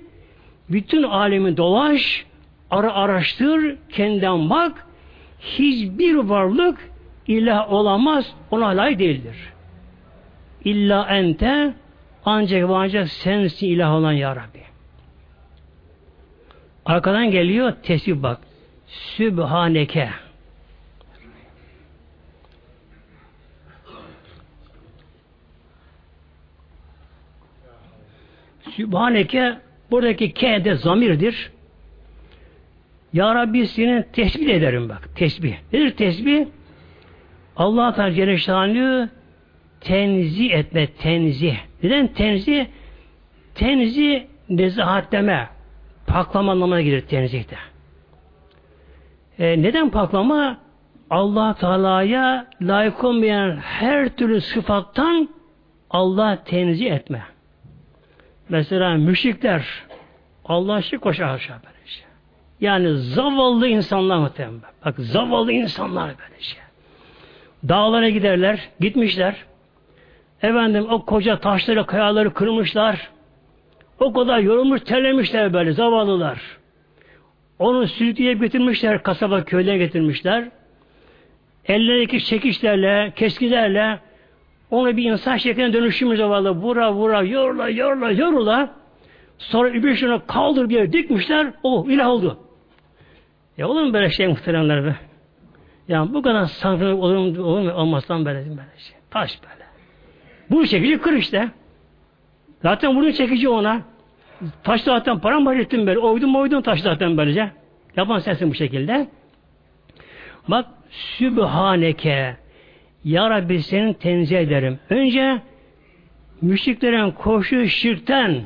[0.70, 2.26] bütün alemi dolaş,
[2.72, 4.88] ara araştır, kendinden bak.
[5.40, 6.90] Hiçbir varlık
[7.28, 9.36] ilah olamaz, ona layık değildir.
[10.64, 11.74] İlla ente
[12.26, 14.62] ancak ve ancak sensin ilah olan ya Rabbi.
[16.86, 18.40] Arkadan geliyor tesbih bak.
[18.88, 20.10] Sübhaneke.
[28.76, 31.52] Sübhaneke buradaki ke de zamirdir.
[33.14, 35.10] Ya Rabbi senin tesbih ederim bak.
[35.16, 35.56] Tesbih.
[35.74, 36.48] Nedir tesbih?
[37.56, 39.10] Allah Teala Celle
[39.82, 41.56] tenzih etme, tenzih.
[41.84, 42.66] Neden tenzih?
[43.56, 45.48] Tenzih nezahatleme,
[46.08, 47.58] paklama anlamına gelir tenzihte.
[49.40, 50.58] E, neden paklama?
[51.10, 55.30] Allah Teala'ya layık olmayan her türlü sıfattan
[55.90, 57.24] Allah tenzih etme.
[58.50, 59.66] Mesela müşrikler
[60.46, 62.02] Allah şirk koşar aşağı böylece.
[62.62, 64.62] Yani zavallı insanlar muhtemelen.
[64.86, 66.58] Bak zavallı insanlar böylece.
[67.70, 69.36] Dağlara giderler, gitmişler.
[70.42, 73.10] Efendim o koca taşları, kayaları kırmışlar.
[74.00, 76.42] O kadar yorulmuş, terlemişler böyle zavallılar.
[77.60, 80.50] Onu sürükleyip getirmişler, kasaba köyden getirmişler.
[81.66, 84.00] Ellerindeki çekişlerle, keskilerle
[84.76, 86.52] onu bir insan şekline dönüştürmüş zavallı.
[86.52, 88.70] Vura vura, yorula, yorula, yorula.
[89.38, 91.54] Sonra bir şunu kaldır bir yere dikmişler.
[91.64, 92.40] O ilah oldu.
[93.58, 94.96] Ya olur mu böyle şey muhteremler be?
[95.88, 98.98] Yani bu kadar sanrı olur mu, olur mu olmazsan böyle, böyle şey.
[99.12, 99.66] Taş böyle.
[100.50, 101.50] Bu çekici kır işte.
[102.62, 103.82] Zaten bunu çekici ona.
[104.64, 106.00] Taş zaten param ettim böyle.
[106.00, 107.52] Oydum oydum taş zaten böylece.
[107.96, 109.08] Yapan sensin bu şekilde.
[110.48, 112.38] Bak Sübhaneke
[113.06, 114.80] Ya Rabbi senin tenzih ederim.
[114.90, 115.42] Önce
[116.42, 118.44] müşriklerin koşu şirkten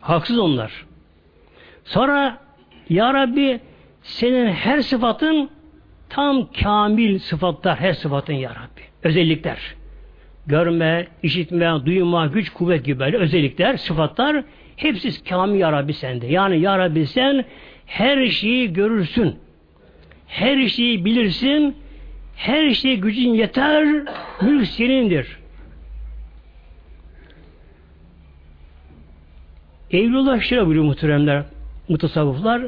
[0.00, 0.86] haksız onlar.
[1.84, 2.38] Sonra
[2.88, 3.60] Ya Rabbi
[4.02, 5.50] senin her sıfatın
[6.08, 8.82] tam kamil sıfatlar her sıfatın Ya Rabbi.
[9.02, 9.58] Özellikler
[10.46, 14.44] görme, işitme, duyma, güç, kuvvet gibi böyle özellikler, sıfatlar
[14.76, 16.26] Hepsi kamil Ya Rabbi sende.
[16.26, 17.44] Yani Ya Rabbi sen
[17.86, 19.36] her şeyi görürsün.
[20.26, 21.76] Her şeyi bilirsin.
[22.36, 24.04] Her şeye gücün yeter.
[24.42, 25.38] Mülk senindir.
[29.90, 31.44] Eylullah şöyle buyuruyor muhteremler,
[31.88, 32.62] mutasavvıflar.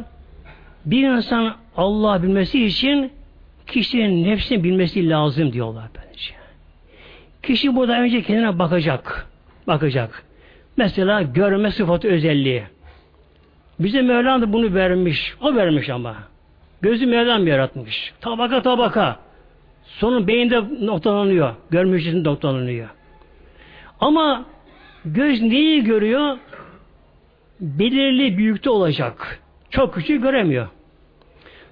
[0.85, 3.12] Bir insan Allah bilmesi için
[3.66, 6.35] kişinin nefsini bilmesi lazım diyorlar bence.
[7.42, 9.27] Kişi burada önce kendine bakacak.
[9.66, 10.24] Bakacak.
[10.77, 12.62] Mesela görme sıfatı özelliği.
[13.81, 15.35] Bize Mevlam da bunu vermiş.
[15.40, 16.16] O vermiş ama.
[16.83, 18.12] Gözü Mevlam yaratmış.
[18.20, 19.23] Tabaka tabaka.
[19.98, 21.54] Sonun beyinde noktalanıyor.
[21.70, 22.88] Görme için noktalanıyor.
[24.00, 24.44] Ama
[25.04, 26.38] göz neyi görüyor?
[27.61, 29.40] Belirli büyükte olacak.
[29.70, 30.68] Çok küçük göremiyor.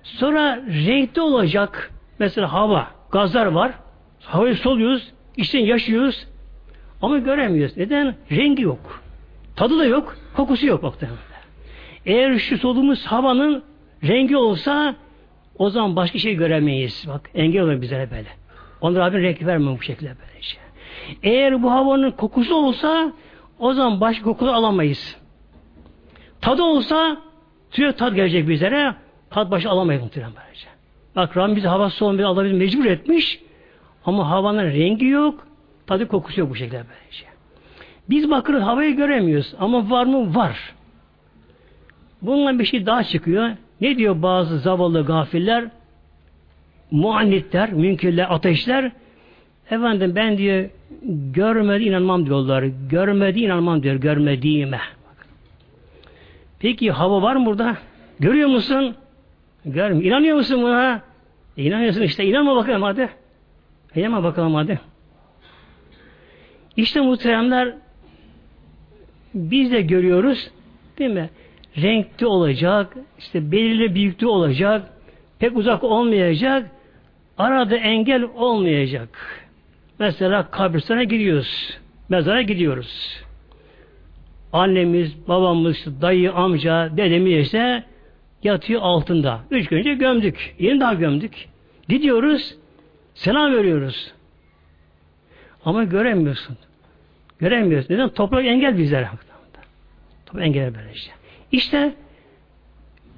[0.03, 1.91] Sonra renkte olacak.
[2.19, 3.73] Mesela hava, gazlar var.
[4.21, 6.27] Havayı soluyoruz, içten yaşıyoruz.
[7.03, 7.77] Ama göremiyoruz.
[7.77, 8.15] Neden?
[8.31, 9.03] Rengi yok.
[9.57, 11.19] Tadı da yok, kokusu yok muhtemelen.
[12.07, 13.63] Eğer şu soluğumuz havanın
[14.05, 14.95] rengi olsa
[15.59, 17.05] o zaman başka şey göremeyiz.
[17.09, 18.29] Bak engel oluyor bize böyle.
[18.81, 20.49] Onlar Rabbin renk vermiyor bu şekilde böylece.
[20.49, 20.61] Şey.
[21.23, 23.13] Eğer bu havanın kokusu olsa
[23.59, 25.17] o zaman başka kokuları alamayız.
[26.41, 27.17] Tadı olsa
[27.71, 28.95] sürekli tad gelecek bizlere.
[29.31, 30.67] Tad başı alamayız muhtemelen böylece.
[31.17, 33.41] Bak Rabbim bizi hava soğumayı alabilir mecbur etmiş.
[34.05, 35.47] Ama havanın rengi yok.
[35.87, 37.25] Tadı kokusu yok bu şekilde böylece.
[38.11, 39.55] Biz bakırız havayı göremiyoruz.
[39.59, 40.35] Ama var mı?
[40.35, 40.75] Var.
[42.23, 43.51] Bununla bir şey daha çıkıyor.
[43.83, 45.65] Ne diyor bazı zavallı gafiller?
[46.91, 48.93] Muannitler, münkirler, ateşler.
[49.71, 50.71] Efendim ben diyor
[51.33, 52.65] görmedi inanmam diyorlar.
[52.91, 53.95] Görmedi inanmam diyor.
[53.95, 54.81] Görmediğime.
[56.59, 57.77] Peki hava var mı burada?
[58.21, 58.95] Görüyor musun?
[59.65, 60.05] Görmüyor.
[60.05, 61.03] İnanıyor musun buna?
[61.57, 62.25] E, inanıyorsun işte.
[62.25, 63.09] İnanma bakalım hadi.
[63.95, 64.81] İnanma bakalım hadi.
[66.77, 67.75] İşte muhteremler
[69.35, 70.51] biz de görüyoruz
[70.99, 71.31] değil mi?
[71.77, 74.89] Renkli olacak, işte belirli büyüklüğü olacak,
[75.39, 76.71] pek uzak olmayacak,
[77.39, 79.09] arada engel olmayacak.
[79.99, 83.23] Mesela kabristana gidiyoruz, mezara gidiyoruz.
[84.53, 87.85] Annemiz, babamız, dayı, amca, dedemiz ise
[88.43, 89.41] yatıyor altında.
[89.51, 90.55] Üç gün önce gömdük.
[90.59, 91.49] Yeni daha gömdük.
[91.89, 92.55] Gidiyoruz,
[93.15, 94.13] selam veriyoruz.
[95.65, 96.57] Ama göremiyorsun.
[97.39, 97.95] Göremiyorsun.
[97.95, 98.09] Neden?
[98.09, 99.09] Toprak engel bizlere.
[100.27, 100.95] Toprak engel böyle
[101.53, 101.95] işte.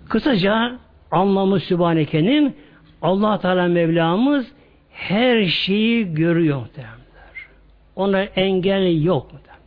[0.09, 0.79] Kısaca
[1.11, 2.57] anlamı Sübhaneke'nin
[3.03, 4.53] allah Teala Mevlamız
[4.91, 6.99] her şeyi görüyor muhtemelenler.
[7.97, 9.65] Ona engel yok muhtemelen.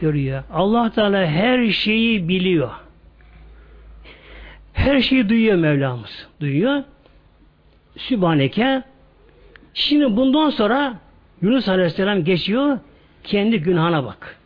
[0.00, 0.42] Görüyor.
[0.52, 2.70] allah Teala her şeyi biliyor.
[4.72, 6.26] Her şeyi duyuyor Mevlamız.
[6.40, 6.82] Duyuyor.
[7.96, 8.82] Sübhaneke
[9.76, 10.94] Şimdi bundan sonra
[11.42, 12.78] Yunus Aleyhisselam geçiyor
[13.24, 14.36] kendi günahına bak.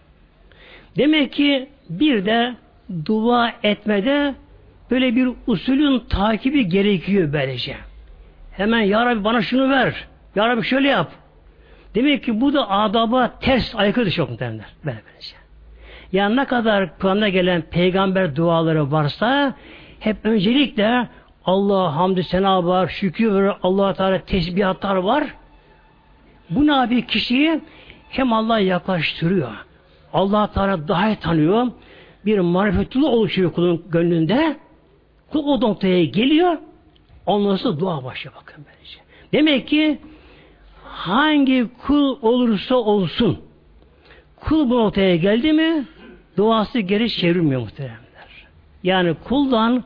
[0.97, 2.55] Demek ki bir de
[3.07, 4.35] dua etmede
[4.91, 7.77] böyle bir usulün takibi gerekiyor böylece.
[8.53, 10.09] Hemen Ya Rabbi bana şunu ver.
[10.35, 11.13] Ya Rabbi şöyle yap.
[11.95, 14.67] Demek ki bu da adaba ters aykırı çok muhtemelenler.
[14.85, 15.37] Böyle böylece.
[16.13, 19.55] Yani ne kadar Kur'an'da gelen peygamber duaları varsa
[20.01, 21.09] hep öncelikle
[21.45, 25.25] Allah hamdü sena var, şükür var, allah Teala tesbihatlar var.
[26.51, 27.61] Bu ne kişiyi
[28.11, 29.51] hem Allah'a yaklaştırıyor.
[30.13, 31.67] allah Teala daha iyi tanıyor.
[32.27, 34.57] Bir marifetullah oluşuyor kulun gönlünde.
[35.33, 36.59] Kul o noktaya geliyor.
[37.27, 38.99] Ondan sonra dua başlıyor bakın böylece.
[39.33, 39.99] Demek ki
[40.85, 43.39] hangi kul olursa olsun
[44.41, 45.85] kul bu noktaya geldi mi
[46.37, 48.47] duası geri çevirmiyor muhteremler.
[48.83, 49.85] Yani kuldan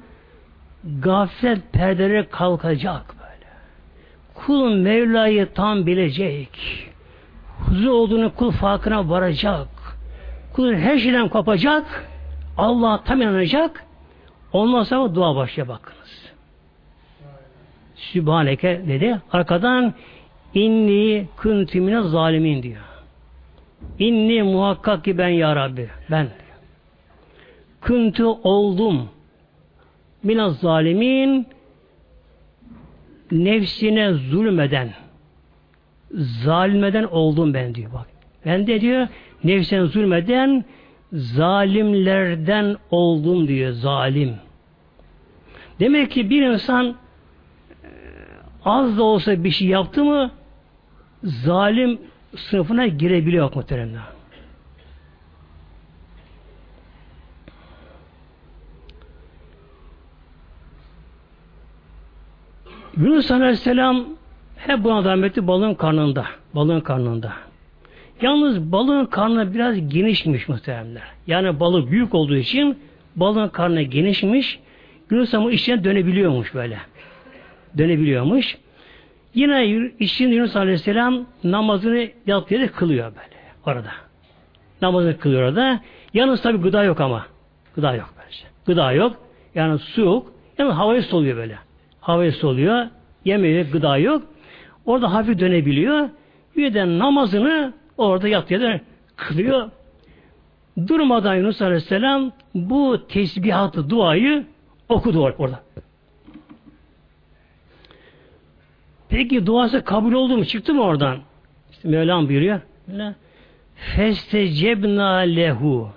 [1.01, 3.51] gaflet perdeleri kalkacak böyle.
[4.35, 6.49] Kul Mevla'yı tam bilecek.
[7.59, 9.69] Huzur olduğunu kul farkına varacak.
[10.53, 12.09] Kul her şeyden kopacak.
[12.59, 13.85] Allah'a tam inanacak.
[14.53, 16.33] Ondan sonra dua başlıyor bakınız.
[17.95, 19.21] Sübhaneke dedi.
[19.33, 19.95] Arkadan
[20.55, 22.81] inni kuntimine zalimin diyor.
[23.99, 25.89] İnni muhakkak ki ben ya Rabbi.
[26.11, 26.29] Ben.
[27.81, 29.09] Kuntu oldum.
[30.23, 31.47] Minaz zalimin
[33.31, 34.91] nefsine zulmeden
[36.15, 38.07] zalimeden oldum ben diyor bak.
[38.47, 39.09] Ben de diyor
[39.45, 40.65] nefsine zulmeden
[41.15, 44.35] zalimlerden oldum diyor zalim.
[45.81, 46.95] Demek ki bir insan e,
[48.65, 50.31] az da olsa bir şey yaptı mı
[51.23, 52.01] zalim
[52.37, 54.03] sınıfına girebiliyor muhteremler.
[62.97, 64.07] Yunus Aleyhisselam
[64.57, 66.27] hep buna devam etti balığın karnında.
[66.55, 67.33] Balığın karnında.
[68.23, 71.03] Yalnız balığın karnı biraz genişmiş muhteremler.
[71.27, 72.79] Yani balık büyük olduğu için
[73.17, 74.61] balığın karnı genişmiş.
[75.11, 76.79] Yunus ama içine dönebiliyormuş böyle.
[77.79, 78.59] Dönebiliyormuş.
[79.35, 83.37] Yine için Yunus Aleyhisselam namazını yattığı yerde kılıyor böyle
[83.67, 83.91] orada.
[84.83, 85.81] Namazını kılıyor orada.
[86.15, 87.27] Yalnız tabi gıda yok ama.
[87.75, 88.45] Gıda yok böylece.
[88.67, 89.17] Gıda yok.
[89.55, 90.33] Yani su yok.
[90.59, 91.59] Yani havayı soluyor böyle.
[92.01, 92.87] Havayı soluyor.
[93.25, 94.23] Yemeği, gıda yok.
[94.87, 96.09] Orada hafif dönebiliyor.
[96.57, 98.81] Bir de namazını orada yattığı yerde
[99.17, 99.71] kılıyor.
[100.87, 104.47] Durmadan Yunus Aleyhisselam bu tesbihatı, duayı
[104.89, 105.61] okudu orada.
[109.09, 110.45] Peki duası kabul oldu mu?
[110.45, 111.19] Çıktı mı oradan?
[111.73, 112.61] İşte Mevlam buyuruyor.
[113.75, 115.89] Festecebna lehu.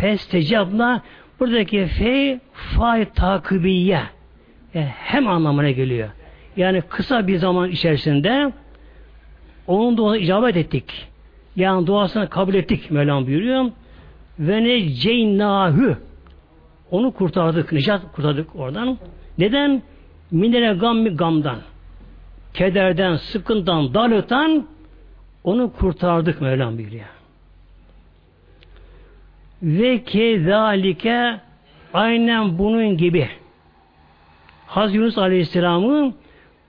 [0.00, 1.02] Festecebna
[1.40, 4.02] buradaki fe fay takibiye.
[4.74, 6.08] Yani hem anlamına geliyor.
[6.56, 8.52] Yani kısa bir zaman içerisinde
[9.66, 11.08] onun duasına icabet ettik.
[11.56, 13.70] Yani duasını kabul ettik Mevlam buyuruyor.
[14.38, 15.96] Ve ne ceynahü
[16.90, 18.98] onu kurtardık, necat kurtardık oradan.
[19.38, 19.82] Neden?
[20.30, 21.58] Minere gammi gamdan.
[22.54, 24.66] Kederden, sıkıntıdan, darlıktan
[25.44, 27.04] onu kurtardık Mevlam buyuruyor.
[29.62, 31.40] Ve kezalike
[31.94, 33.28] aynen bunun gibi
[34.66, 36.14] Haz Yunus Aleyhisselam'ı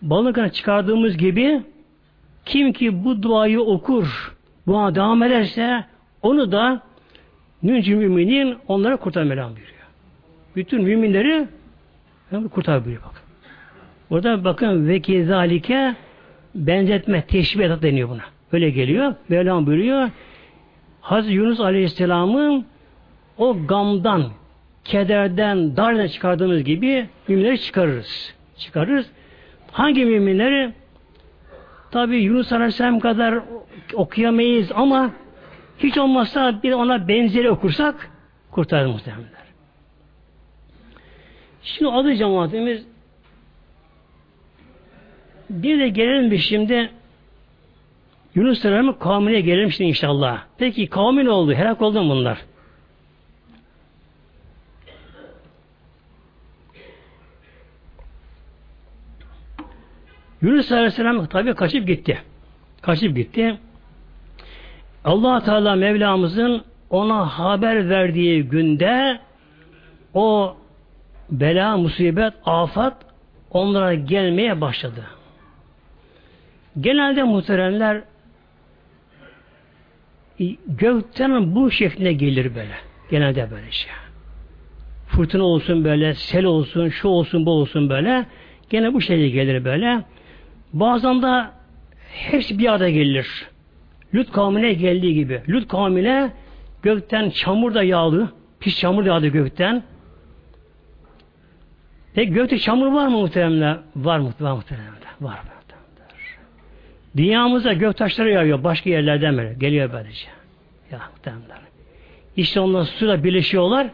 [0.02, 1.62] balıkına çıkardığımız gibi
[2.46, 4.36] kim ki bu duayı okur,
[4.68, 5.86] buna devam ederse
[6.22, 6.82] onu da
[7.64, 9.74] nüncü müminin onlara kurtar Mevlam buyuruyor.
[10.56, 11.48] Bütün müminleri
[12.52, 13.24] kurtar buyuruyor bak.
[14.10, 15.96] Burada bakın ve kezalike
[16.56, 18.24] benzetme, teşbih deniyor buna.
[18.52, 19.16] Öyle geliyor.
[19.30, 20.10] Mevlam buyuruyor.
[21.02, 22.66] Hazreti Yunus Aleyhisselam'ın
[23.38, 24.24] o gamdan,
[24.84, 28.34] kederden, dardan çıkardığımız gibi müminleri çıkarırız.
[28.58, 29.12] Çıkarırız.
[29.72, 30.74] Hangi müminleri?
[31.94, 33.40] Tabi Yunus Aleyhisselam kadar
[33.94, 35.12] okuyamayız ama
[35.80, 38.12] hiç olmazsa bir ona benzeri okursak
[38.52, 39.44] kurtarır muhtemelenler.
[41.64, 42.86] Şimdi adı cemaatimiz
[45.50, 46.92] bir de gelelim bir şimdi
[48.36, 50.44] Yunus Aleyhisselam'ın kavmine gelelim şimdi inşallah.
[50.58, 51.54] Peki kavmi oldu?
[51.54, 52.38] Helak oldu mu bunlar?
[60.44, 62.22] Yunus Aleyhisselam tabi kaçıp gitti.
[62.82, 63.58] Kaçıp gitti.
[65.04, 69.20] allah Teala Mevlamızın ona haber verdiği günde
[70.14, 70.56] o
[71.30, 72.98] bela, musibet, afat
[73.52, 75.04] onlara gelmeye başladı.
[76.80, 78.02] Genelde muhteremler
[80.68, 82.76] gökten bu şeklinde gelir böyle.
[83.12, 83.92] Genelde böyle şey.
[85.08, 88.26] Fırtına olsun böyle, sel olsun, şu olsun, bu olsun böyle.
[88.70, 90.04] Gene bu şekilde gelir böyle.
[90.74, 91.46] Bazen de
[92.12, 93.48] hepsi bir arada gelir.
[94.16, 95.42] Lut kavmine geldiği gibi.
[95.50, 96.32] Lut kavmine
[96.84, 98.34] gökten çamur da yağdı.
[98.60, 99.84] Pis çamur da yağdı gökten.
[102.14, 103.78] Peki gökte çamur var mı muhteremler?
[103.96, 104.34] Var mı?
[104.40, 104.94] Var muhteremler.
[105.22, 105.54] Var mı?
[107.18, 109.54] Dünyamıza gök taşları yağıyor başka yerlerden böyle.
[109.54, 110.28] Geliyor böylece.
[110.92, 111.58] Ya muhteremler.
[112.38, 113.88] İşte onlar suyla birleşiyorlar.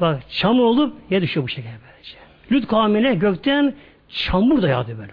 [0.00, 2.16] Bak çamur olup ya düşüyor bu şekilde böylece.
[2.52, 3.74] Lut kavmine gökten
[4.08, 5.12] çamur da yağdı böyle.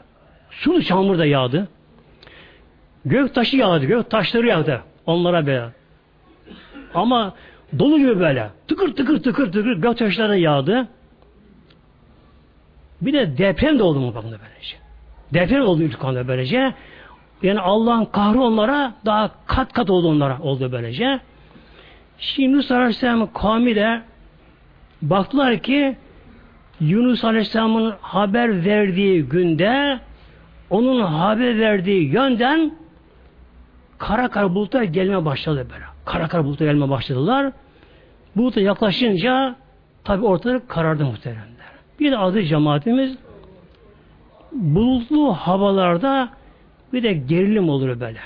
[0.51, 1.67] Sulu çamur da yağdı.
[3.05, 3.85] Gök taşı yağdı.
[3.85, 4.83] Gök taşları yağdı.
[5.05, 5.69] Onlara böyle.
[6.93, 7.33] Ama
[7.79, 8.49] dolu gibi böyle.
[8.67, 10.87] Tıkır tıkır tıkır tıkır gök taşları yağdı.
[13.01, 14.75] Bir de deprem de oldu mu bakın böylece.
[15.33, 16.73] Deprem oldu ülkanda böylece.
[17.43, 21.19] Yani Allah'ın kahrı onlara daha kat kat oldu onlara oldu böylece.
[22.19, 24.01] Şimdi Yunus Aleyhisselam'ın kavmi de
[25.01, 25.95] baktılar ki
[26.79, 29.99] Yunus Aleyhisselam'ın haber verdiği günde
[30.69, 32.71] onun haber verdiği yönden
[33.97, 35.85] kara kara bulutlar gelmeye başladı böyle.
[36.05, 37.51] Kara kara bulutlar gelmeye başladılar.
[38.35, 39.55] Buluta yaklaşınca
[40.03, 41.69] tabi ortalık karardı muhteremler.
[41.99, 43.17] Bir de adı cemaatimiz
[44.51, 46.29] bulutlu havalarda
[46.93, 48.19] bir de gerilim olur böyle.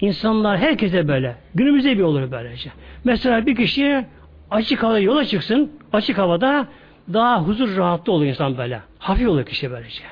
[0.00, 1.36] İnsanlar herkese böyle.
[1.54, 2.70] Günümüzde bir olur böylece.
[3.04, 4.06] Mesela bir kişi
[4.50, 5.72] açık havada yola çıksın.
[5.92, 6.66] Açık havada
[7.12, 8.80] daha huzur rahatlı olur insan böyle.
[8.98, 10.02] Hafif olur kişi böylece.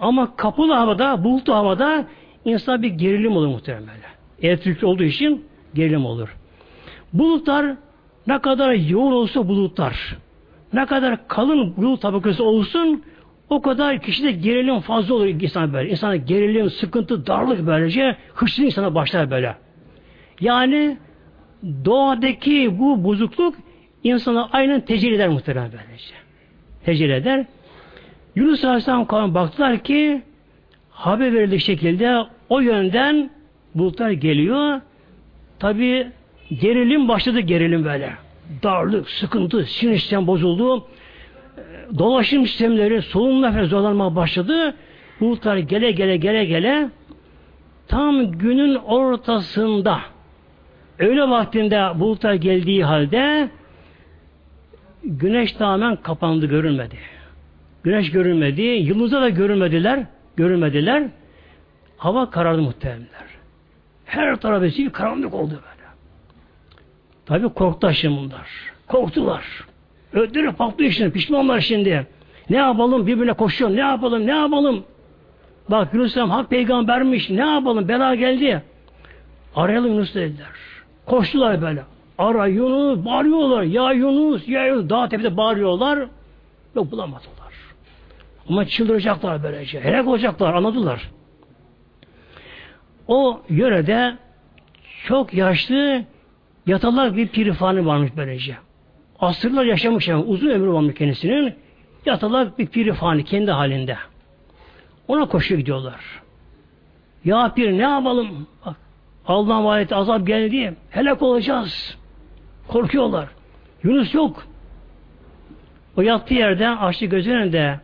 [0.00, 2.04] Ama kapalı havada, bulutlu havada
[2.44, 4.06] insan bir gerilim olur muhtemelen böyle.
[4.42, 5.44] Elektrikli olduğu için
[5.74, 6.36] gerilim olur.
[7.12, 7.76] Bulutlar
[8.26, 10.16] ne kadar yoğun olsa bulutlar,
[10.72, 13.02] ne kadar kalın bulut tabakası olsun
[13.50, 15.90] o kadar kişide gerilim fazla olur insan böyle.
[15.90, 19.56] İnsana gerilim, sıkıntı, darlık böylece hırslı insana başlar böyle.
[20.40, 20.96] Yani
[21.84, 23.54] doğadaki bu bozukluk
[24.04, 26.14] insana aynen tecelli eder muhtemelen böylece.
[26.84, 27.46] Tecelli eder.
[28.38, 30.22] Yunus Aleyhisselam kavmi baktılar ki
[30.90, 33.30] haber verildiği şekilde o yönden
[33.74, 34.80] bulutlar geliyor.
[35.58, 36.06] Tabi
[36.60, 38.12] gerilim başladı gerilim böyle.
[38.62, 40.86] Darlık, sıkıntı, sinir sistem bozuldu.
[41.98, 44.74] Dolaşım sistemleri solunum nefes zorlanmaya başladı.
[45.20, 46.90] Bulutlar gele gele gele gele
[47.88, 50.00] tam günün ortasında
[50.98, 53.50] öğle vaktinde bulutlar geldiği halde
[55.04, 57.17] güneş tamamen kapandı görünmedi.
[57.88, 61.02] Güneş görünmedi, yıldızlar da görünmediler, görünmediler.
[61.96, 63.28] Hava karardı muhtemelenler.
[64.04, 65.88] Her tarafı karanlık oldu böyle.
[67.26, 68.48] Tabi korktu bunlar.
[68.88, 69.44] Korktular.
[70.12, 71.12] Öldürüp patlıyor şimdi.
[71.12, 72.06] Pişmanlar şimdi.
[72.50, 73.06] Ne yapalım?
[73.06, 73.70] Birbirine koşuyor.
[73.70, 74.26] Ne yapalım?
[74.26, 74.84] Ne yapalım?
[75.68, 77.30] Bak Yunus hak peygambermiş.
[77.30, 77.88] Ne yapalım?
[77.88, 78.62] Bela geldi.
[79.56, 80.48] Arayalım Yunus dediler.
[81.06, 81.82] Koştular böyle.
[82.18, 83.04] Ara Yunus.
[83.04, 83.62] Bağırıyorlar.
[83.62, 84.48] Ya Yunus.
[84.48, 84.90] Ya Yunus.
[84.90, 85.98] Dağ tepede bağırıyorlar.
[86.74, 87.37] Yok bulamadılar.
[88.48, 89.80] Ama çıldıracaklar böylece.
[89.80, 90.54] Helak olacaklar.
[90.54, 91.10] Anladılar.
[93.08, 94.16] O yörede
[95.04, 96.04] çok yaşlı
[96.66, 98.56] yatalak bir pirifani varmış böylece.
[99.20, 101.54] Asırlar yaşamış yani uzun ömrü varmış kendisinin.
[102.06, 103.96] Yatalak bir pirifani kendi halinde.
[105.08, 106.00] Ona koşuyor gidiyorlar.
[107.24, 108.46] Ya pir ne yapalım?
[108.66, 108.76] Bak,
[109.26, 110.74] Allah'ın valeti azap geldi.
[110.90, 111.98] Helak olacağız.
[112.68, 113.28] Korkuyorlar.
[113.82, 114.46] Yunus yok.
[115.96, 117.80] O yattığı yerden açtı gözünde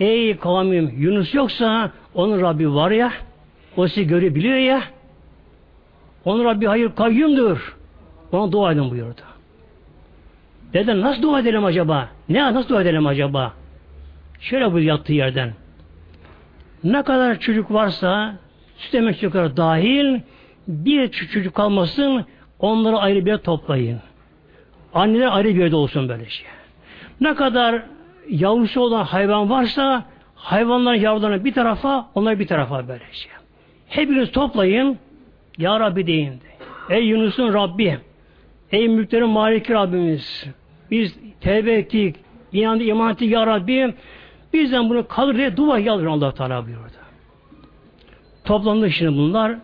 [0.00, 3.12] Ey kavmim Yunus yoksa onun Rabbi var ya
[3.76, 4.82] o sizi görebiliyor ya
[6.24, 7.76] onun Rabbi hayır kayyumdur.
[8.32, 9.20] Ona dua edin buyurdu.
[10.72, 12.08] Dedi nasıl dua edelim acaba?
[12.28, 13.52] Ne nasıl dua edelim acaba?
[14.40, 15.52] Şöyle bu yattığı yerden.
[16.84, 18.34] Ne kadar çocuk varsa
[18.76, 20.20] süt emek çocuklar dahil
[20.68, 22.24] bir çocuk kalmasın
[22.58, 24.00] onları ayrı bir yere toplayın.
[24.94, 26.46] Anneler ayrı bir yerde olsun böyle şey.
[27.20, 27.82] Ne kadar
[28.30, 30.04] yavrusu olan hayvan varsa
[30.34, 33.32] hayvanların yavrularını bir tarafa onları bir tarafa böyle şey.
[33.88, 34.98] Hepiniz toplayın
[35.58, 36.34] Ya Rabbi deyin.
[36.90, 37.98] Ey Yunus'un Rabbi
[38.72, 40.46] Ey mülklerin maliki Rabbimiz
[40.90, 42.16] biz tevbe ettik
[42.52, 43.94] inandık iman ettik Ya Rabbi
[44.52, 46.82] bizden bunu kalır diye dua yalvarın allah Teala buyurdu.
[48.44, 49.58] Toplandı şimdi bunlar.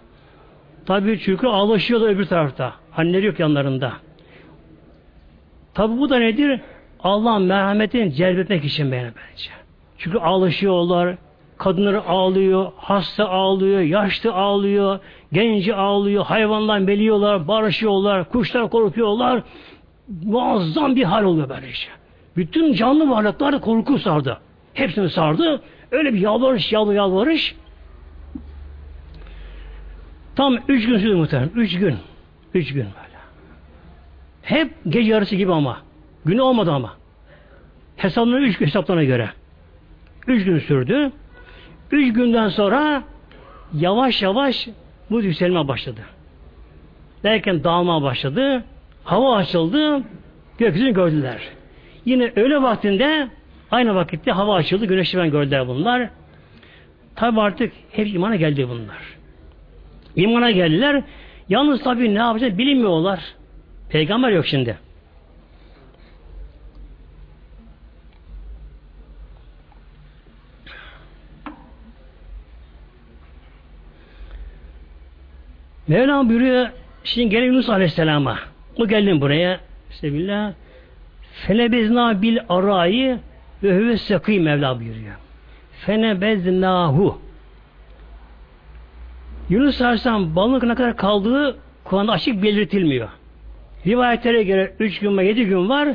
[0.87, 2.73] Tabi çünkü ağlaşıyorlar öbür tarafta.
[2.97, 3.93] Anneleri yok yanlarında.
[5.75, 6.61] Tabi bu da nedir?
[7.05, 9.51] Allah'ın merhametini celbetmek için beni bence.
[9.99, 11.17] Çünkü ağlaşıyorlar,
[11.59, 14.99] kadınları ağlıyor, hasta ağlıyor, yaşlı ağlıyor,
[15.33, 19.43] genci ağlıyor, hayvanlar beliyorlar, barışıyorlar, kuşlar korkuyorlar.
[20.25, 21.91] Muazzam bir hal oluyor böyle işte.
[22.37, 24.39] Bütün canlı varlıklar korku sardı.
[24.75, 25.63] Hepsini sardı.
[25.91, 27.57] Öyle bir yalvarış, yalvarış, yalvarış.
[30.37, 31.51] Tam üç gün sürdü muhtemelen.
[31.55, 31.97] Üç gün.
[32.55, 33.19] Üç gün böyle.
[34.43, 35.79] Hep gece yarısı gibi ama.
[36.25, 36.95] Günü olmadı ama.
[37.97, 39.31] Hesapları üç gün hesaplarına göre.
[40.27, 41.13] Üç gün sürdü.
[41.91, 43.03] Üç günden sonra
[43.73, 44.69] yavaş yavaş
[45.11, 46.01] bu yükselme başladı.
[47.23, 48.65] Derken dağılma başladı.
[49.05, 50.03] Hava açıldı.
[50.59, 51.41] Gökyüzünü gördüler.
[52.05, 53.29] Yine öğle vaktinde
[53.71, 54.87] aynı vakitte hava açıldı.
[54.87, 56.11] Güneşi ben gördüler bunlar.
[57.17, 58.99] Tabi artık hep imana geldi bunlar.
[60.17, 61.03] İmana geldiler.
[61.49, 63.21] Yalnız tabi ne yapacak bilmiyorlar.
[63.91, 64.77] Peygamber yok şimdi.
[75.89, 76.69] Mevlam buyuruyor
[77.05, 78.39] şimdi gelin Yunus Aleyhisselam'a.
[78.77, 79.61] O geldim buraya.
[79.91, 80.53] Sebillah.
[81.33, 83.19] Fenebezna bil arayı
[83.63, 85.15] ve hüve sekî Mevla buyuruyor.
[85.87, 87.19] Fenebeznahu
[89.51, 93.09] Yunus Aleyhisselam balığın ne kadar kaldığı Kur'an'da açık belirtilmiyor.
[93.87, 95.89] Rivayetlere göre 3 gün ve 7 gün var.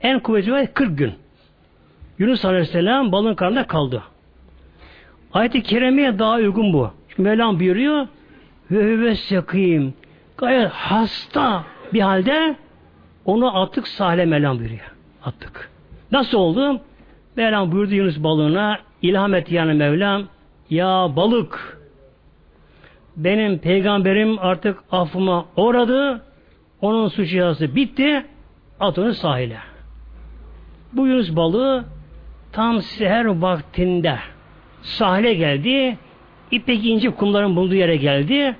[0.00, 1.12] En kuvvetli var 40 gün.
[2.18, 4.02] Yunus Aleyhisselam balığın karnında kaldı.
[5.32, 6.90] Ayet-i Kerime'ye daha uygun bu.
[7.08, 8.06] Çünkü Mevlam buyuruyor
[8.72, 9.94] ve hüve sekîm
[10.36, 12.56] gayet hasta bir halde
[13.24, 14.92] onu attık sahile Mevlam buyuruyor.
[15.24, 15.70] Attık.
[16.12, 16.80] Nasıl oldu?
[17.36, 20.22] Mevlam buyurdu Yunus balığına ilham etti yani Mevlam
[20.70, 21.78] ya balık
[23.16, 26.22] benim peygamberim artık affıma uğradı
[26.80, 28.26] onun suç cezası bitti
[28.80, 29.58] at onu sahile.
[30.92, 31.84] Bu Yunus balığı
[32.52, 34.18] tam seher vaktinde
[34.82, 35.98] sahile geldi.
[36.52, 38.56] İpek ince kumların bulunduğu yere geldi.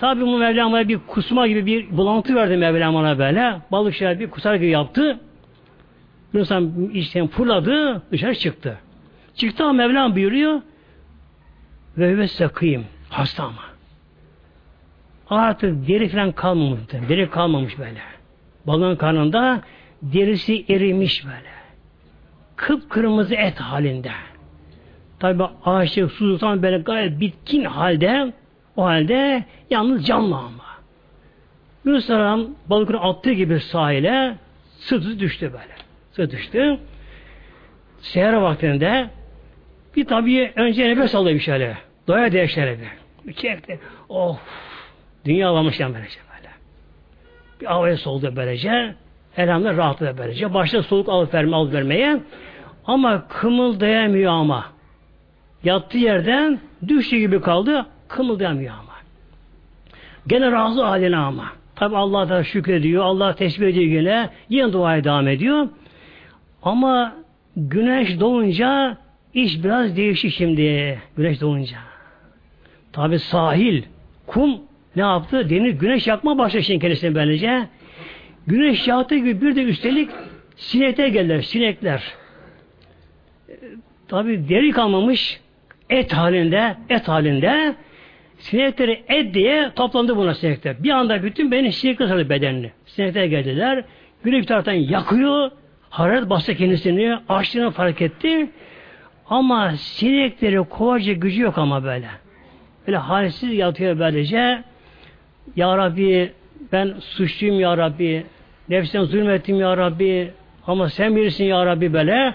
[0.00, 3.60] Tabi bu Mevlam bir kusma gibi bir bulantı verdi Mevlam ona böyle.
[3.72, 5.20] Balık şöyle bir kusar gibi yaptı.
[6.32, 6.50] Yunus
[6.92, 8.78] işte fırladı, dışarı çıktı.
[9.34, 10.60] Çıktı ama Mevlam buyuruyor
[11.98, 12.84] ve ve sakıyım.
[13.08, 13.62] Hasta ama.
[15.30, 16.80] Artık deri falan kalmamış.
[17.08, 18.00] Deri kalmamış böyle.
[18.66, 19.60] Balığın karnında
[20.02, 21.50] derisi erimiş böyle.
[22.56, 24.10] Kıpkırmızı et halinde.
[25.20, 28.32] Tabi ağaçlık susuzluktan böyle gayet bitkin halde
[28.76, 30.64] O halde yalnız canlı ama.
[31.84, 34.36] Yunus Aleyhisselam balıkın attığı gibi sahile
[34.78, 35.74] sırtı düştü böyle.
[36.12, 36.78] Sırtı düştü.
[38.00, 39.10] Seher vaktinde
[39.96, 41.76] bir tabii önce nefes alıyor bir şöyle.
[42.08, 43.32] Doya diye şöyle bir.
[43.32, 43.80] Çekti.
[44.08, 44.38] Oh.
[45.24, 46.50] Dünya alamış yani böylece böyle.
[47.60, 48.94] Bir havaya soldu böylece.
[49.36, 50.54] Elhamdülillah rahatladı böylece.
[50.54, 52.20] Başta soluk alıp verme, alıp vermeye.
[52.86, 54.79] Ama kımıldayamıyor ama.
[55.64, 57.86] Yattığı yerden düştü gibi kaldı.
[58.08, 58.92] Kımıldayamıyor ama.
[60.26, 61.52] Gene razı haline ama.
[61.76, 63.04] Tabi Allah da şükrediyor.
[63.04, 64.30] Allah tesbih ediyor yine.
[64.48, 65.68] Yine duaya devam ediyor.
[66.62, 67.16] Ama
[67.56, 68.98] güneş doğunca
[69.34, 70.98] iş biraz değişik şimdi.
[71.16, 71.76] Güneş doğunca.
[72.92, 73.82] Tabi sahil,
[74.26, 74.60] kum
[74.96, 75.50] ne yaptı?
[75.50, 77.68] Deniz güneş yakma başladı şimdi kendisine böylece.
[78.46, 80.10] Güneş yaktığı gibi bir de üstelik
[80.56, 81.40] sinekler geldiler.
[81.40, 82.02] Sinekler.
[84.08, 85.40] Tabi deri kalmamış
[85.90, 87.74] et halinde, et halinde
[88.38, 90.82] sinekleri et diye toplandı buna sinekler.
[90.82, 92.70] Bir anda bütün beni sinekler sardı bedenini.
[92.86, 93.84] Sinekler geldiler.
[94.24, 95.50] Güneş bir taraftan yakıyor.
[95.90, 97.16] Hararet bastı kendisini.
[97.28, 98.50] Açlığını fark etti.
[99.30, 102.08] Ama sinekleri kovacak gücü yok ama böyle.
[102.86, 104.62] Böyle halsiz yatıyor böylece.
[105.56, 106.32] Ya Rabbi
[106.72, 108.26] ben suçluyum Ya Rabbi.
[108.68, 110.30] Nefsine zulmettim Ya Rabbi.
[110.66, 112.34] Ama sen bilirsin Ya Rabbi böyle.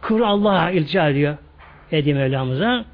[0.00, 1.36] Kıvır Allah'a iltica ediyor.
[1.92, 2.84] Ediyor Mevlamıza.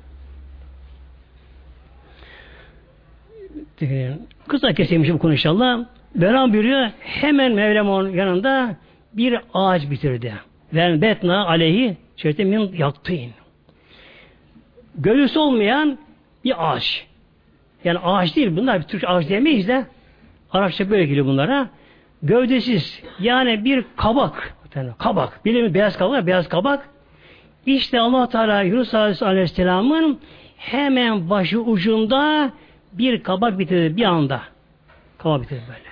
[4.48, 5.84] Kısa keseyim bu konu inşallah.
[6.14, 6.90] Mevlam buyuruyor.
[7.00, 8.76] Hemen Mevlam onun yanında
[9.12, 10.34] bir ağaç bitirdi.
[10.72, 13.18] Ve betna aleyhi şerite min yaktın.
[14.94, 15.98] Gölüsü olmayan
[16.44, 17.06] bir ağaç.
[17.84, 18.78] Yani ağaç değil bunlar.
[18.78, 19.84] Bir Türk ağaç diyemeyiz de.
[20.52, 21.68] Arapça böyle geliyor bunlara.
[22.22, 23.02] Gövdesiz.
[23.20, 24.54] Yani bir kabak.
[24.98, 25.44] Kabak.
[25.44, 26.88] Bildiğimiz beyaz kabak, beyaz kabak.
[27.66, 30.18] İşte allah Teala Yunus Aleyhisselam'ın
[30.56, 32.52] hemen başı ucunda
[32.92, 34.42] bir kabak bitirdi bir anda.
[35.18, 35.90] Kabak bitirdi böyle.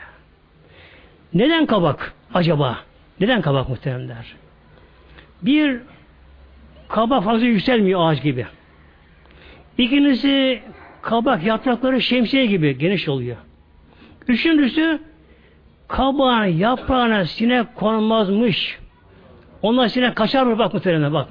[1.35, 2.79] Neden kabak acaba?
[3.21, 4.35] Neden kabak muhteremler?
[5.43, 5.81] Bir
[6.89, 8.47] kabak fazla yükselmiyor ağaç gibi.
[9.79, 10.63] İkincisi
[11.03, 13.37] kabak yaprakları şemsiye gibi geniş oluyor.
[14.29, 15.01] Üçüncüsü
[15.89, 18.79] kabağın yaprağına sinek konmazmış.
[19.63, 21.29] Onlar sinek kaçar mı bak muhtemelen bak.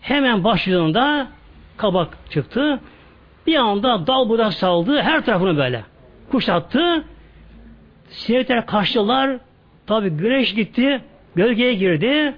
[0.00, 1.26] Hemen başlığında
[1.76, 2.80] kabak çıktı.
[3.46, 5.84] Bir anda dal budak saldı her tarafını böyle.
[6.30, 7.04] Kuşattı.
[8.08, 9.38] Sinekler kaçtılar.
[9.86, 11.00] Tabi güneş gitti.
[11.34, 12.34] Gölgeye girdi.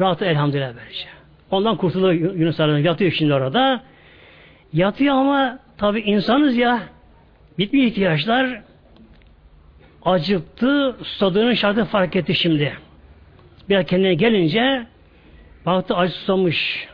[0.00, 1.06] Rahatı elhamdülillah böylece.
[1.50, 2.84] Ondan kurtuldu Yunus Aleyhisselam.
[2.84, 3.82] Yatıyor şimdi orada.
[4.72, 6.82] Yatıyor ama tabi insanız ya.
[7.58, 8.62] Bitmiyor ihtiyaçlar.
[10.04, 10.96] Acıktı.
[11.02, 12.72] Susadığının şartı fark etti şimdi.
[13.68, 14.86] Biraz kendine gelince
[15.66, 16.88] baktı acı susamış.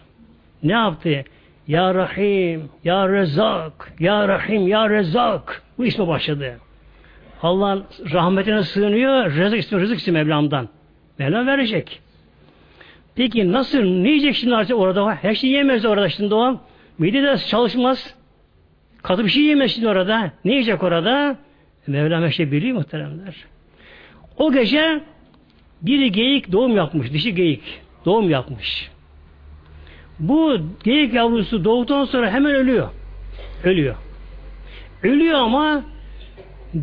[0.63, 1.25] Ne yaptı?
[1.69, 5.63] Ya Rahim, Ya Rezak, Ya Rahim, Ya Rezak.
[5.79, 6.59] Bu isme başladı.
[7.43, 9.35] Allah'ın rahmetine sığınıyor.
[9.35, 10.69] Rezak ismi, rızık ismi Mevlam'dan.
[11.19, 12.01] Mevlam verecek.
[13.15, 15.15] Peki nasıl, ne yiyecek şimdi artık orada?
[15.15, 16.61] Her şeyi yemez orada şimdi o.
[16.99, 18.15] Mide de çalışmaz.
[19.03, 20.31] Katı bir şey yemez şimdi orada.
[20.45, 21.37] Ne yiyecek orada?
[21.87, 23.35] Mevlam her şey biliyor muhteremler.
[24.37, 25.01] O gece
[25.83, 27.13] bir geyik doğum yapmış.
[27.13, 27.63] Dişi geyik.
[28.05, 28.91] Doğum yapmış.
[30.19, 32.89] Bu geyik yavrusu doğduktan sonra hemen ölüyor.
[33.65, 33.95] Ölüyor.
[35.03, 35.83] Ölüyor ama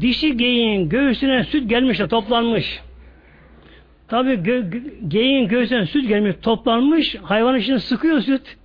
[0.02, 2.82] dişi geyiğin göğsüne süt gelmiş de toplanmış.
[4.08, 4.64] Tabi gö
[5.08, 7.16] geyiğin göğsüne süt gelmiş toplanmış.
[7.16, 8.58] Hayvanın içine sıkıyor süt.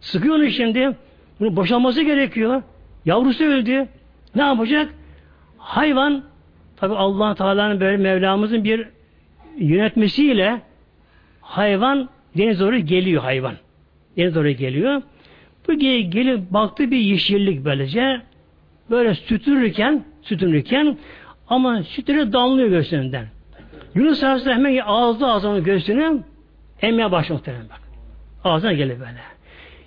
[0.00, 0.96] Sıkıyor onu şimdi.
[1.40, 2.62] Bunu boşalması gerekiyor.
[3.04, 3.88] Yavrusu öldü.
[4.34, 4.94] Ne yapacak?
[5.58, 6.24] Hayvan
[6.76, 8.88] tabi allah Teala'nın böyle Mevlamızın bir
[9.58, 10.60] yönetmesiyle
[11.40, 13.54] hayvan deniz doğru geliyor hayvan.
[14.16, 15.02] Deniz doğru geliyor.
[15.68, 18.20] Bu gelip baktı bir yeşillik böylece
[18.90, 20.98] böyle sütürürken sütürürken
[21.48, 23.26] ama sütleri damlıyor göğsünden.
[23.94, 26.22] Yunus Aleyhisselam hemen ağızda ağzına göğsünü
[26.82, 27.80] emmeye başladı muhtemelen bak.
[28.44, 29.20] Ağzına gelir böyle.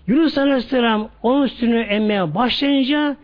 [0.08, 3.18] Yunus Aleyhisselam onun üstünü emmeye başlayınca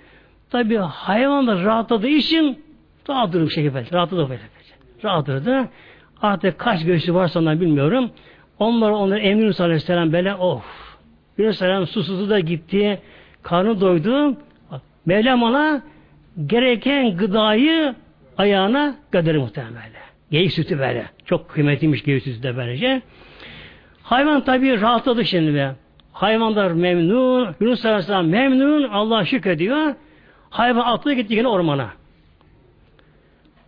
[0.49, 2.63] tabi hayvan da rahatladığı için
[3.09, 3.85] rahat durur bir şekilde.
[3.93, 4.41] Rahatladı böyle.
[5.03, 5.67] Rahat durdu.
[6.21, 8.11] Artık kaç göğsü varsa ondan bilmiyorum.
[8.59, 10.63] Onlar onları emri Yunus Aleyhisselam böyle of.
[11.37, 13.01] Yunus Aleyhisselam susuzdu da gitti.
[13.43, 14.37] Karnı doydu.
[15.05, 15.81] Mevlam ona
[16.45, 17.95] gereken gıdayı
[18.37, 19.99] ayağına gönderir muhtemelen böyle.
[20.31, 21.05] Geyik sütü böyle.
[21.25, 23.01] Çok kıymetliymiş geyik sütü de böylece.
[24.03, 25.75] Hayvan tabi rahatladı şimdi be.
[26.13, 27.55] Hayvanlar memnun.
[27.59, 28.89] Yunus Aleyhisselam memnun.
[28.89, 29.95] Allah şükrediyor.
[30.49, 31.89] Hayvan atladı gitti yine ormana.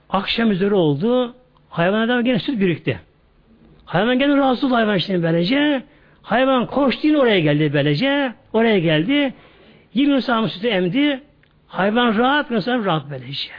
[0.09, 1.35] Akşam üzeri oldu.
[1.71, 2.99] Hayvana gene süt birikti.
[3.85, 5.83] Hayvan gene rahatsız hayvan şimdi böylece.
[6.21, 8.33] Hayvan koştu yine oraya geldi böylece.
[8.53, 9.33] Oraya geldi.
[9.93, 11.21] 20 saat sütü emdi.
[11.67, 13.49] Hayvan rahat, insan rahat böylece.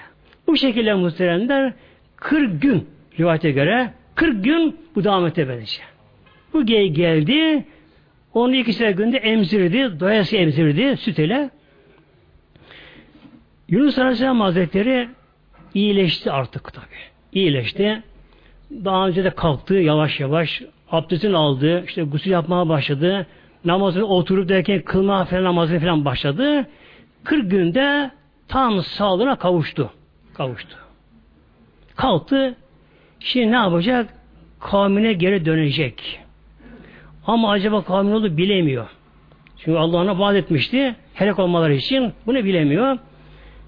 [0.47, 1.73] Bu şekilde muhteremler
[2.17, 2.89] 40 gün
[3.19, 5.83] rivayete göre 40 gün bu devam etti böylece.
[6.53, 7.65] Bu gey geldi.
[8.35, 10.01] Onu iki günde emzirdi.
[10.01, 11.51] Doyası emzirdi süt ile.
[13.69, 15.09] Yunus Aleyhisselam Hazretleri
[15.75, 17.12] iyileşti artık tabi.
[17.33, 18.03] İyileşti.
[18.71, 20.63] Daha önce de kalktı yavaş yavaş.
[20.91, 21.85] Abdestini aldı.
[21.87, 23.27] işte gusül yapmaya başladı.
[23.65, 26.67] Namazını oturup derken kılma falan namazını falan başladı.
[27.25, 28.11] 40 günde
[28.49, 29.91] tam sağlığına kavuştu.
[30.35, 30.77] Kavuştu.
[31.97, 32.55] Kalktı.
[33.21, 34.15] Şimdi ne yapacak?
[34.61, 36.21] Kavmine geri dönecek.
[37.27, 38.87] Ama acaba kavmin oldu bilemiyor.
[39.59, 40.97] Çünkü Allah ona vaat etmişti.
[41.15, 42.99] Helak olmaları için bunu bilemiyor.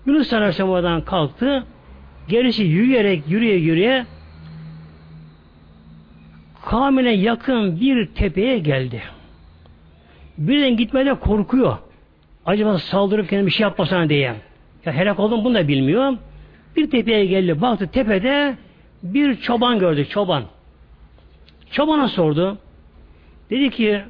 [0.06, 1.64] Yunus Aleyhisselam kalktı.
[2.28, 4.06] Gerisi yürüyerek yürüye yürüye
[6.64, 9.02] kavmine yakın bir tepeye geldi.
[10.38, 11.78] Birden gitmede korkuyor.
[12.46, 14.34] Acaba saldırıp kendine bir şey yapmasana diye.
[14.84, 16.16] Ya helak oldum bunu da bilmiyor.
[16.76, 17.60] Bir tepeye geldi.
[17.60, 18.56] Baktı tepede
[19.02, 20.08] bir çoban gördü.
[20.08, 20.44] Çoban.
[21.70, 22.58] Çobana sordu.
[23.50, 24.02] Dedi ki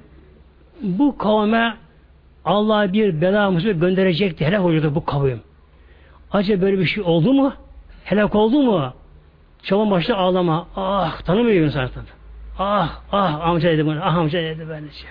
[0.81, 1.77] bu kavme
[2.45, 4.47] Allah bir bela musibet gönderecekti.
[4.47, 5.41] Helak olacaktı bu kavim.
[6.31, 7.53] Acaba böyle bir şey oldu mu?
[8.05, 8.92] Helak oldu mu?
[9.62, 10.68] Çoban başta ağlama.
[10.76, 12.07] Ah tanımıyor insan tabi.
[12.59, 14.02] Ah ah amca dedi bana.
[14.05, 15.11] Ah amca dedi ben şey.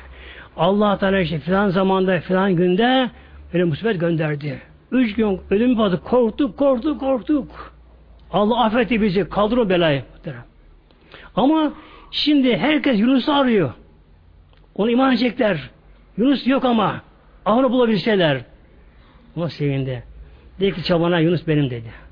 [0.58, 3.10] Allah Teala işte filan zamanda filan günde
[3.54, 4.62] böyle musibet gönderdi.
[4.92, 6.02] Üç gün ölüm vardı.
[6.04, 7.74] Korktuk korktuk korktuk.
[8.32, 9.30] Allah affetti bizi.
[9.30, 10.04] Kaldır o belayı.
[11.36, 11.74] Ama
[12.12, 13.74] şimdi herkes Yunus'u arıyor.
[14.76, 15.70] Onu iman edecekler.
[16.18, 17.02] Yunus yok ama.
[17.46, 18.42] Ahını bulabilseler.
[19.36, 20.04] Ama sevindi.
[20.60, 22.03] Dedi ki çabana Yunus benim dedi.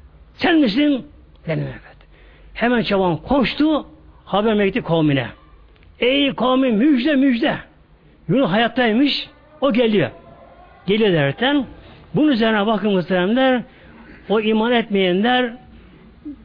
[0.42, 1.06] Sen misin?
[1.48, 1.98] Benim evet.
[2.54, 3.86] Hemen çaban koştu.
[4.26, 5.28] Haber mekti kavmine.
[6.00, 7.56] Ey kavmin müjde müjde.
[8.30, 9.30] Yunus hayattaymış.
[9.62, 10.10] O geliyor.
[10.86, 11.66] Geliyor derken
[12.16, 13.64] bunun üzerine bakın muhteremler
[14.30, 15.54] o iman etmeyenler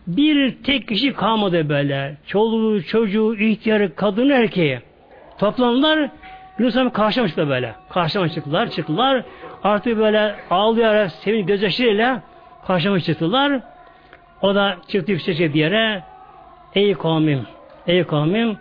[0.07, 2.17] bir tek kişi kalmadı böyle.
[2.27, 4.81] Çoluğu, çocuğu, ihtiyarı, kadın, erkeği.
[5.39, 6.11] Toplandılar.
[6.59, 7.75] Yunus Emre karşıma böyle.
[7.91, 9.23] Karşıma çıktılar, çıktılar.
[9.63, 12.23] Artık böyle ağlayarak, sevin gözyaşlarıyla
[12.67, 13.61] karşıma çıktılar.
[14.43, 16.03] O da çıktı yüksekçe bir yere.
[16.75, 17.47] Ey kavmim,
[17.87, 18.57] ey kavmim,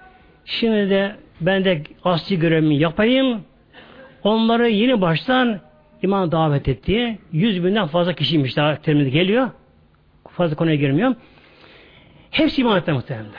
[0.45, 3.41] şimdi de ben de asli görevimi yapayım.
[4.23, 5.59] Onları yeni baştan
[6.01, 7.19] iman davet etti.
[7.32, 9.49] Yüz binden fazla kişiymiş daha terimde geliyor.
[10.30, 11.17] Fazla konuya girmiyorum.
[12.32, 13.32] Hepsi iman etti muhtemelen.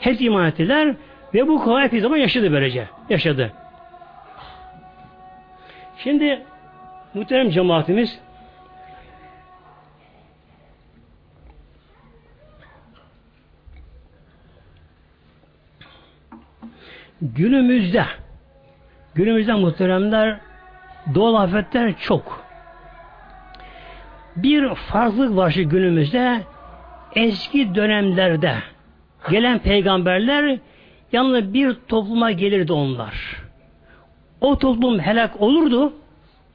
[0.00, 0.94] Hepsi iman ettiler
[1.34, 2.88] ve bu kavga epey zaman yaşadı böylece.
[3.08, 3.52] Yaşadı.
[5.98, 6.42] Şimdi
[7.14, 8.20] muhterem cemaatimiz
[17.22, 18.04] günümüzde
[19.14, 20.40] günümüzde muhteremler
[21.14, 22.44] doğal afetler çok.
[24.36, 26.40] Bir farklılık var şu günümüzde
[27.14, 28.54] eski dönemlerde
[29.30, 30.58] gelen peygamberler
[31.12, 33.42] yanına bir topluma gelirdi onlar.
[34.40, 35.92] O toplum helak olurdu,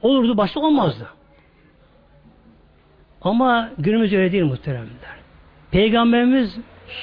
[0.02, 1.06] olurdu başta olmazdı.
[3.22, 5.16] Ama günümüz öyle değil muhteremler.
[5.70, 6.58] Peygamberimiz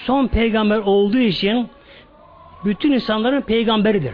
[0.06, 1.70] son peygamber olduğu için
[2.66, 4.14] bütün insanların peygamberidir.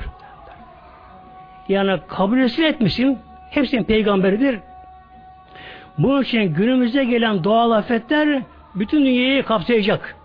[1.69, 3.19] Yani kabul etmişsin,
[3.49, 4.59] hepsinin peygamberidir.
[5.97, 8.41] Bunun için günümüzde gelen doğal afetler
[8.75, 10.15] bütün dünyayı kapsayacak.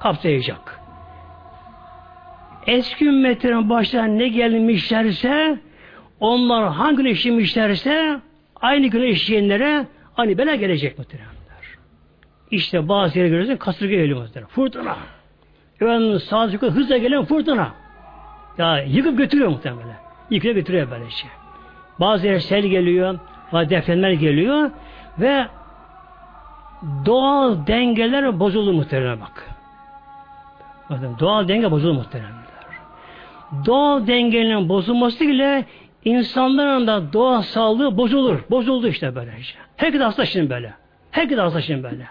[0.00, 0.80] Kapsayacak.
[2.66, 5.58] Eski ümmetlerin başına ne gelmişlerse
[6.20, 8.20] onlar hangi gün işlemişlerse
[8.60, 11.32] aynı güne işleyenlere aynı bela gelecek muhteremler.
[12.50, 14.48] İşte bazı yere görüyorsun kasırga geliyor muhterem.
[14.48, 14.96] Fırtına.
[15.82, 17.70] Efendim sağ hızla gelen fırtına.
[18.58, 19.96] Ya yıkıp götürüyor muhtemelen.
[20.30, 21.30] Yıkıp götürüyor böyle şey.
[22.00, 23.18] Bazı yer sel geliyor,
[23.52, 24.70] bazı depremler geliyor
[25.18, 25.46] ve
[27.06, 29.50] doğal dengeler bozuldu muhtemelen bak.
[30.90, 32.32] Bakın doğal denge bozuldu muhtemelen.
[33.66, 35.64] Doğal dengenin bozulması ile
[36.04, 38.40] insanların da doğal sağlığı bozulur.
[38.50, 39.54] Bozuldu işte böylece.
[39.76, 40.74] Herkes hasta şimdi böyle.
[41.10, 42.06] Herkes hasta şimdi böyle.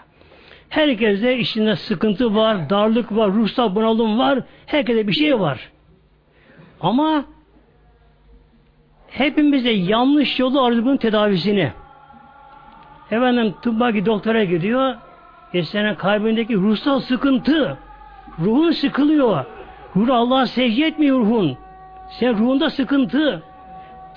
[0.72, 4.38] Herkeste içinde sıkıntı var, darlık var, ruhsal bunalım var.
[4.66, 5.70] Herkese bir şey var.
[6.80, 7.24] Ama
[9.08, 11.72] hepimiz de yanlış yolu arıyoruz tedavisini.
[13.10, 14.94] Efendim tıbbaki doktora gidiyor.
[15.54, 17.78] E senin kalbindeki ruhsal sıkıntı.
[18.38, 19.44] Ruhun sıkılıyor.
[19.96, 21.56] Ruh Allah'a secde etmiyor ruhun.
[22.10, 23.42] Sen ruhunda sıkıntı.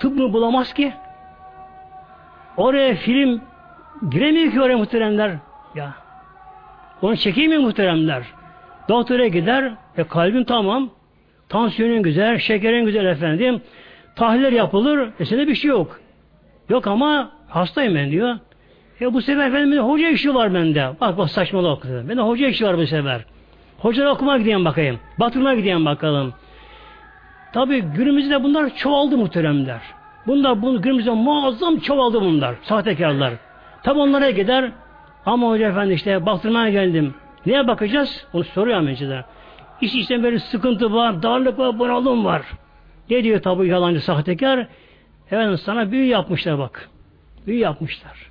[0.02, 0.92] Mı bulamaz ki?
[2.56, 3.40] Oraya film
[4.10, 5.36] giremiyor ki oraya muhteremler.
[5.74, 6.05] Ya.
[7.02, 8.22] Onu çekemiyor muhteremler.
[8.88, 10.90] Doktora gider, e kalbin tamam,
[11.48, 13.60] tansiyonun güzel, şekerin güzel efendim,
[14.16, 16.00] tahliller yapılır, e bir şey yok.
[16.68, 18.38] Yok ama hastayım ben diyor.
[19.00, 20.90] E bu sefer benim hoca işi var bende.
[21.00, 21.84] Bak bak saçmalık.
[22.08, 23.24] Bende hoca işi var bu sefer.
[23.78, 24.98] Hocalar okuma gideyim bakayım.
[25.20, 26.34] Batırma gideyim bakalım.
[27.52, 29.80] Tabi günümüzde bunlar çoğaldı muhteremler.
[30.26, 32.54] Bunlar bunu günümüzde muazzam çoğaldı bunlar.
[32.62, 33.32] Sahtekarlar.
[33.82, 34.70] Tabi onlara gider.
[35.26, 37.14] Ama hoca efendi işte baktırmaya geldim.
[37.46, 38.26] Neye bakacağız?
[38.32, 39.24] Onu soruyor önceden.
[39.80, 42.42] İş işte böyle sıkıntı var, darlık var, bunalım var.
[43.10, 44.66] Ne diyor tabi yalancı sahtekar?
[45.26, 46.90] Efendim sana büyü yapmışlar bak.
[47.46, 48.30] Büyü yapmışlar.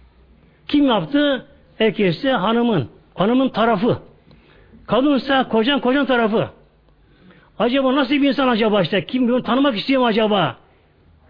[0.68, 1.46] Kim yaptı?
[1.80, 2.90] Erkekse hanımın.
[3.16, 3.98] Hanımın tarafı.
[4.88, 6.50] Kadınsa kocan kocan tarafı.
[7.60, 9.06] Acaba nasıl bir insan acaba işte?
[9.06, 10.56] Kim bunu tanımak istiyor mu acaba?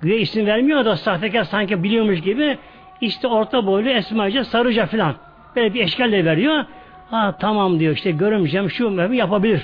[0.01, 2.57] Güya isim vermiyor da sahtekar sanki biliyormuş gibi
[3.01, 5.15] işte orta boylu esmerce sarıca filan.
[5.55, 6.65] Böyle bir eşkelle veriyor.
[7.09, 9.61] Ha tamam diyor işte görümcem şu mevmi yapabilir.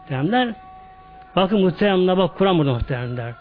[0.00, 0.54] Muhteremler.
[1.36, 3.34] Bakın muhteremler bak Kur'an burada muhteremler.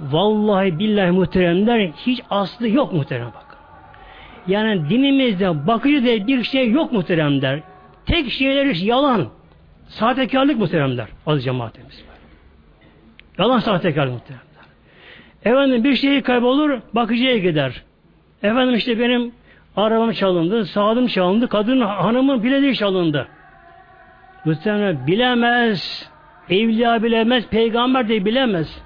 [0.00, 3.56] Vallahi billahi muhteremler hiç aslı yok muhterem bak.
[4.46, 7.60] Yani dinimizde bakıcı diye bir şey yok muhteremler.
[8.06, 9.28] Tek şeyler yalan.
[9.88, 11.08] Sahtekarlık muhteremler.
[11.26, 12.04] Az cemaatimiz.
[13.38, 14.46] Yalan sahtekarlık muhteremler.
[15.44, 17.82] Efendim bir şey kaybolur bakıcıya gider.
[18.42, 19.32] Efendim işte benim
[19.76, 23.28] arabam çalındı, saatim çalındı, kadın hanımın bileziği çalındı.
[24.44, 26.10] Muhtemelen bilemez.
[26.50, 28.82] Evliya bilemez, peygamber de bilemez.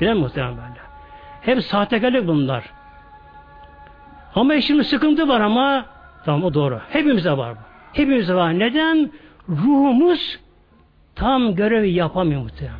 [0.00, 0.74] Bilemez muhtemelen.
[1.40, 2.64] Hep sahtekarlık bunlar.
[4.34, 5.84] Ama şimdi sıkıntı var ama
[6.24, 6.80] tamam o doğru.
[6.90, 7.58] Hepimize var bu.
[7.92, 8.58] Hepimize var.
[8.58, 9.10] Neden?
[9.48, 10.38] Ruhumuz
[11.14, 12.78] tam görevi yapamıyor muhtemelen.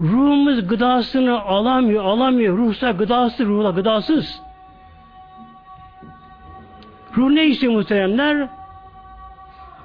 [0.00, 2.58] Ruhumuz gıdasını alamıyor, alamıyor.
[2.58, 4.40] Ruhsa gıdası, ruhla gıdasız.
[7.16, 8.48] Ruh ne istiyor muhteremler?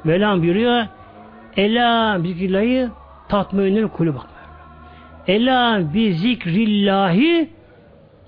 [0.06, 0.86] Velam buyuruyor.
[1.58, 2.90] Ela zikrillahi
[3.30, 4.28] tatminül kulü bak.
[5.28, 7.50] Ela bi zikrillahi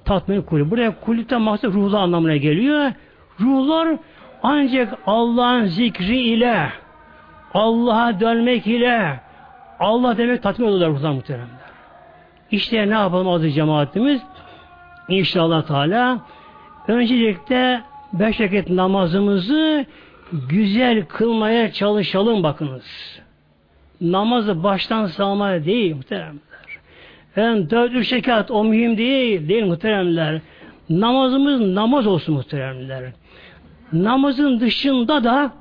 [0.05, 0.71] tatminül kulü.
[0.71, 2.91] Buraya kulüpten maksat ruhlu anlamına geliyor.
[3.39, 3.97] Ruhlar
[4.43, 6.69] ancak Allah'ın zikri ile
[7.53, 9.19] Allah'a dönmek ile
[9.79, 11.47] Allah demek tatmin olurlar ruhlar muhteremler.
[12.51, 14.21] İşte ne yapalım adı cemaatimiz?
[15.07, 16.17] İnşallah Teala
[16.87, 17.81] öncelikle
[18.13, 19.85] beş vakit namazımızı
[20.49, 23.19] güzel kılmaya çalışalım bakınız.
[24.01, 26.41] Namazı baştan sağmaya değil muhteremler.
[27.35, 30.41] Yani dört üç rekat o mühim değil, değil muhteremler.
[30.89, 33.03] Namazımız namaz olsun muhteremler.
[33.93, 35.51] Namazın dışında da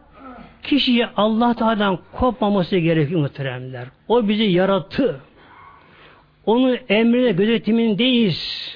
[0.62, 3.86] kişiye Allah Teala'dan kopmaması gerekiyor muhteremler.
[4.08, 5.20] O bizi yarattı.
[6.46, 8.70] Onun emrine gözetimindeyiz.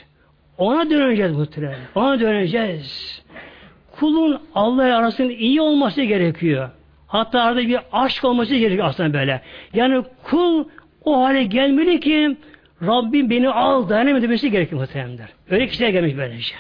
[0.58, 1.78] Ona döneceğiz muhterem.
[1.94, 3.23] Ona döneceğiz.
[4.04, 6.70] Kulun Allah arasında iyi olması gerekiyor.
[7.06, 9.40] Hatta arada bir aşk olması gerekiyor aslında böyle.
[9.74, 10.64] Yani kul
[11.04, 12.36] o hale gelmeli ki
[12.82, 15.28] Rabbim beni al dayanamadı demesi gerekiyor muhteremler.
[15.50, 16.54] Öyle kişiler gelmiş böylece.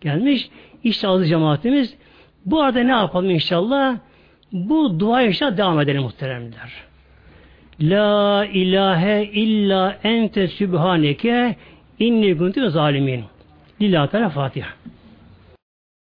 [0.00, 0.48] Gelmiş.
[0.84, 1.94] İşte azı cemaatimiz.
[2.46, 3.96] Bu arada ne yapalım inşallah?
[4.52, 6.72] Bu dua inşallah devam edelim muhteremler.
[7.80, 11.56] La ilahe illa ente sübhaneke
[11.98, 13.24] inni kuntu zalimin.
[13.80, 14.68] Lillahi Teala Fatiha.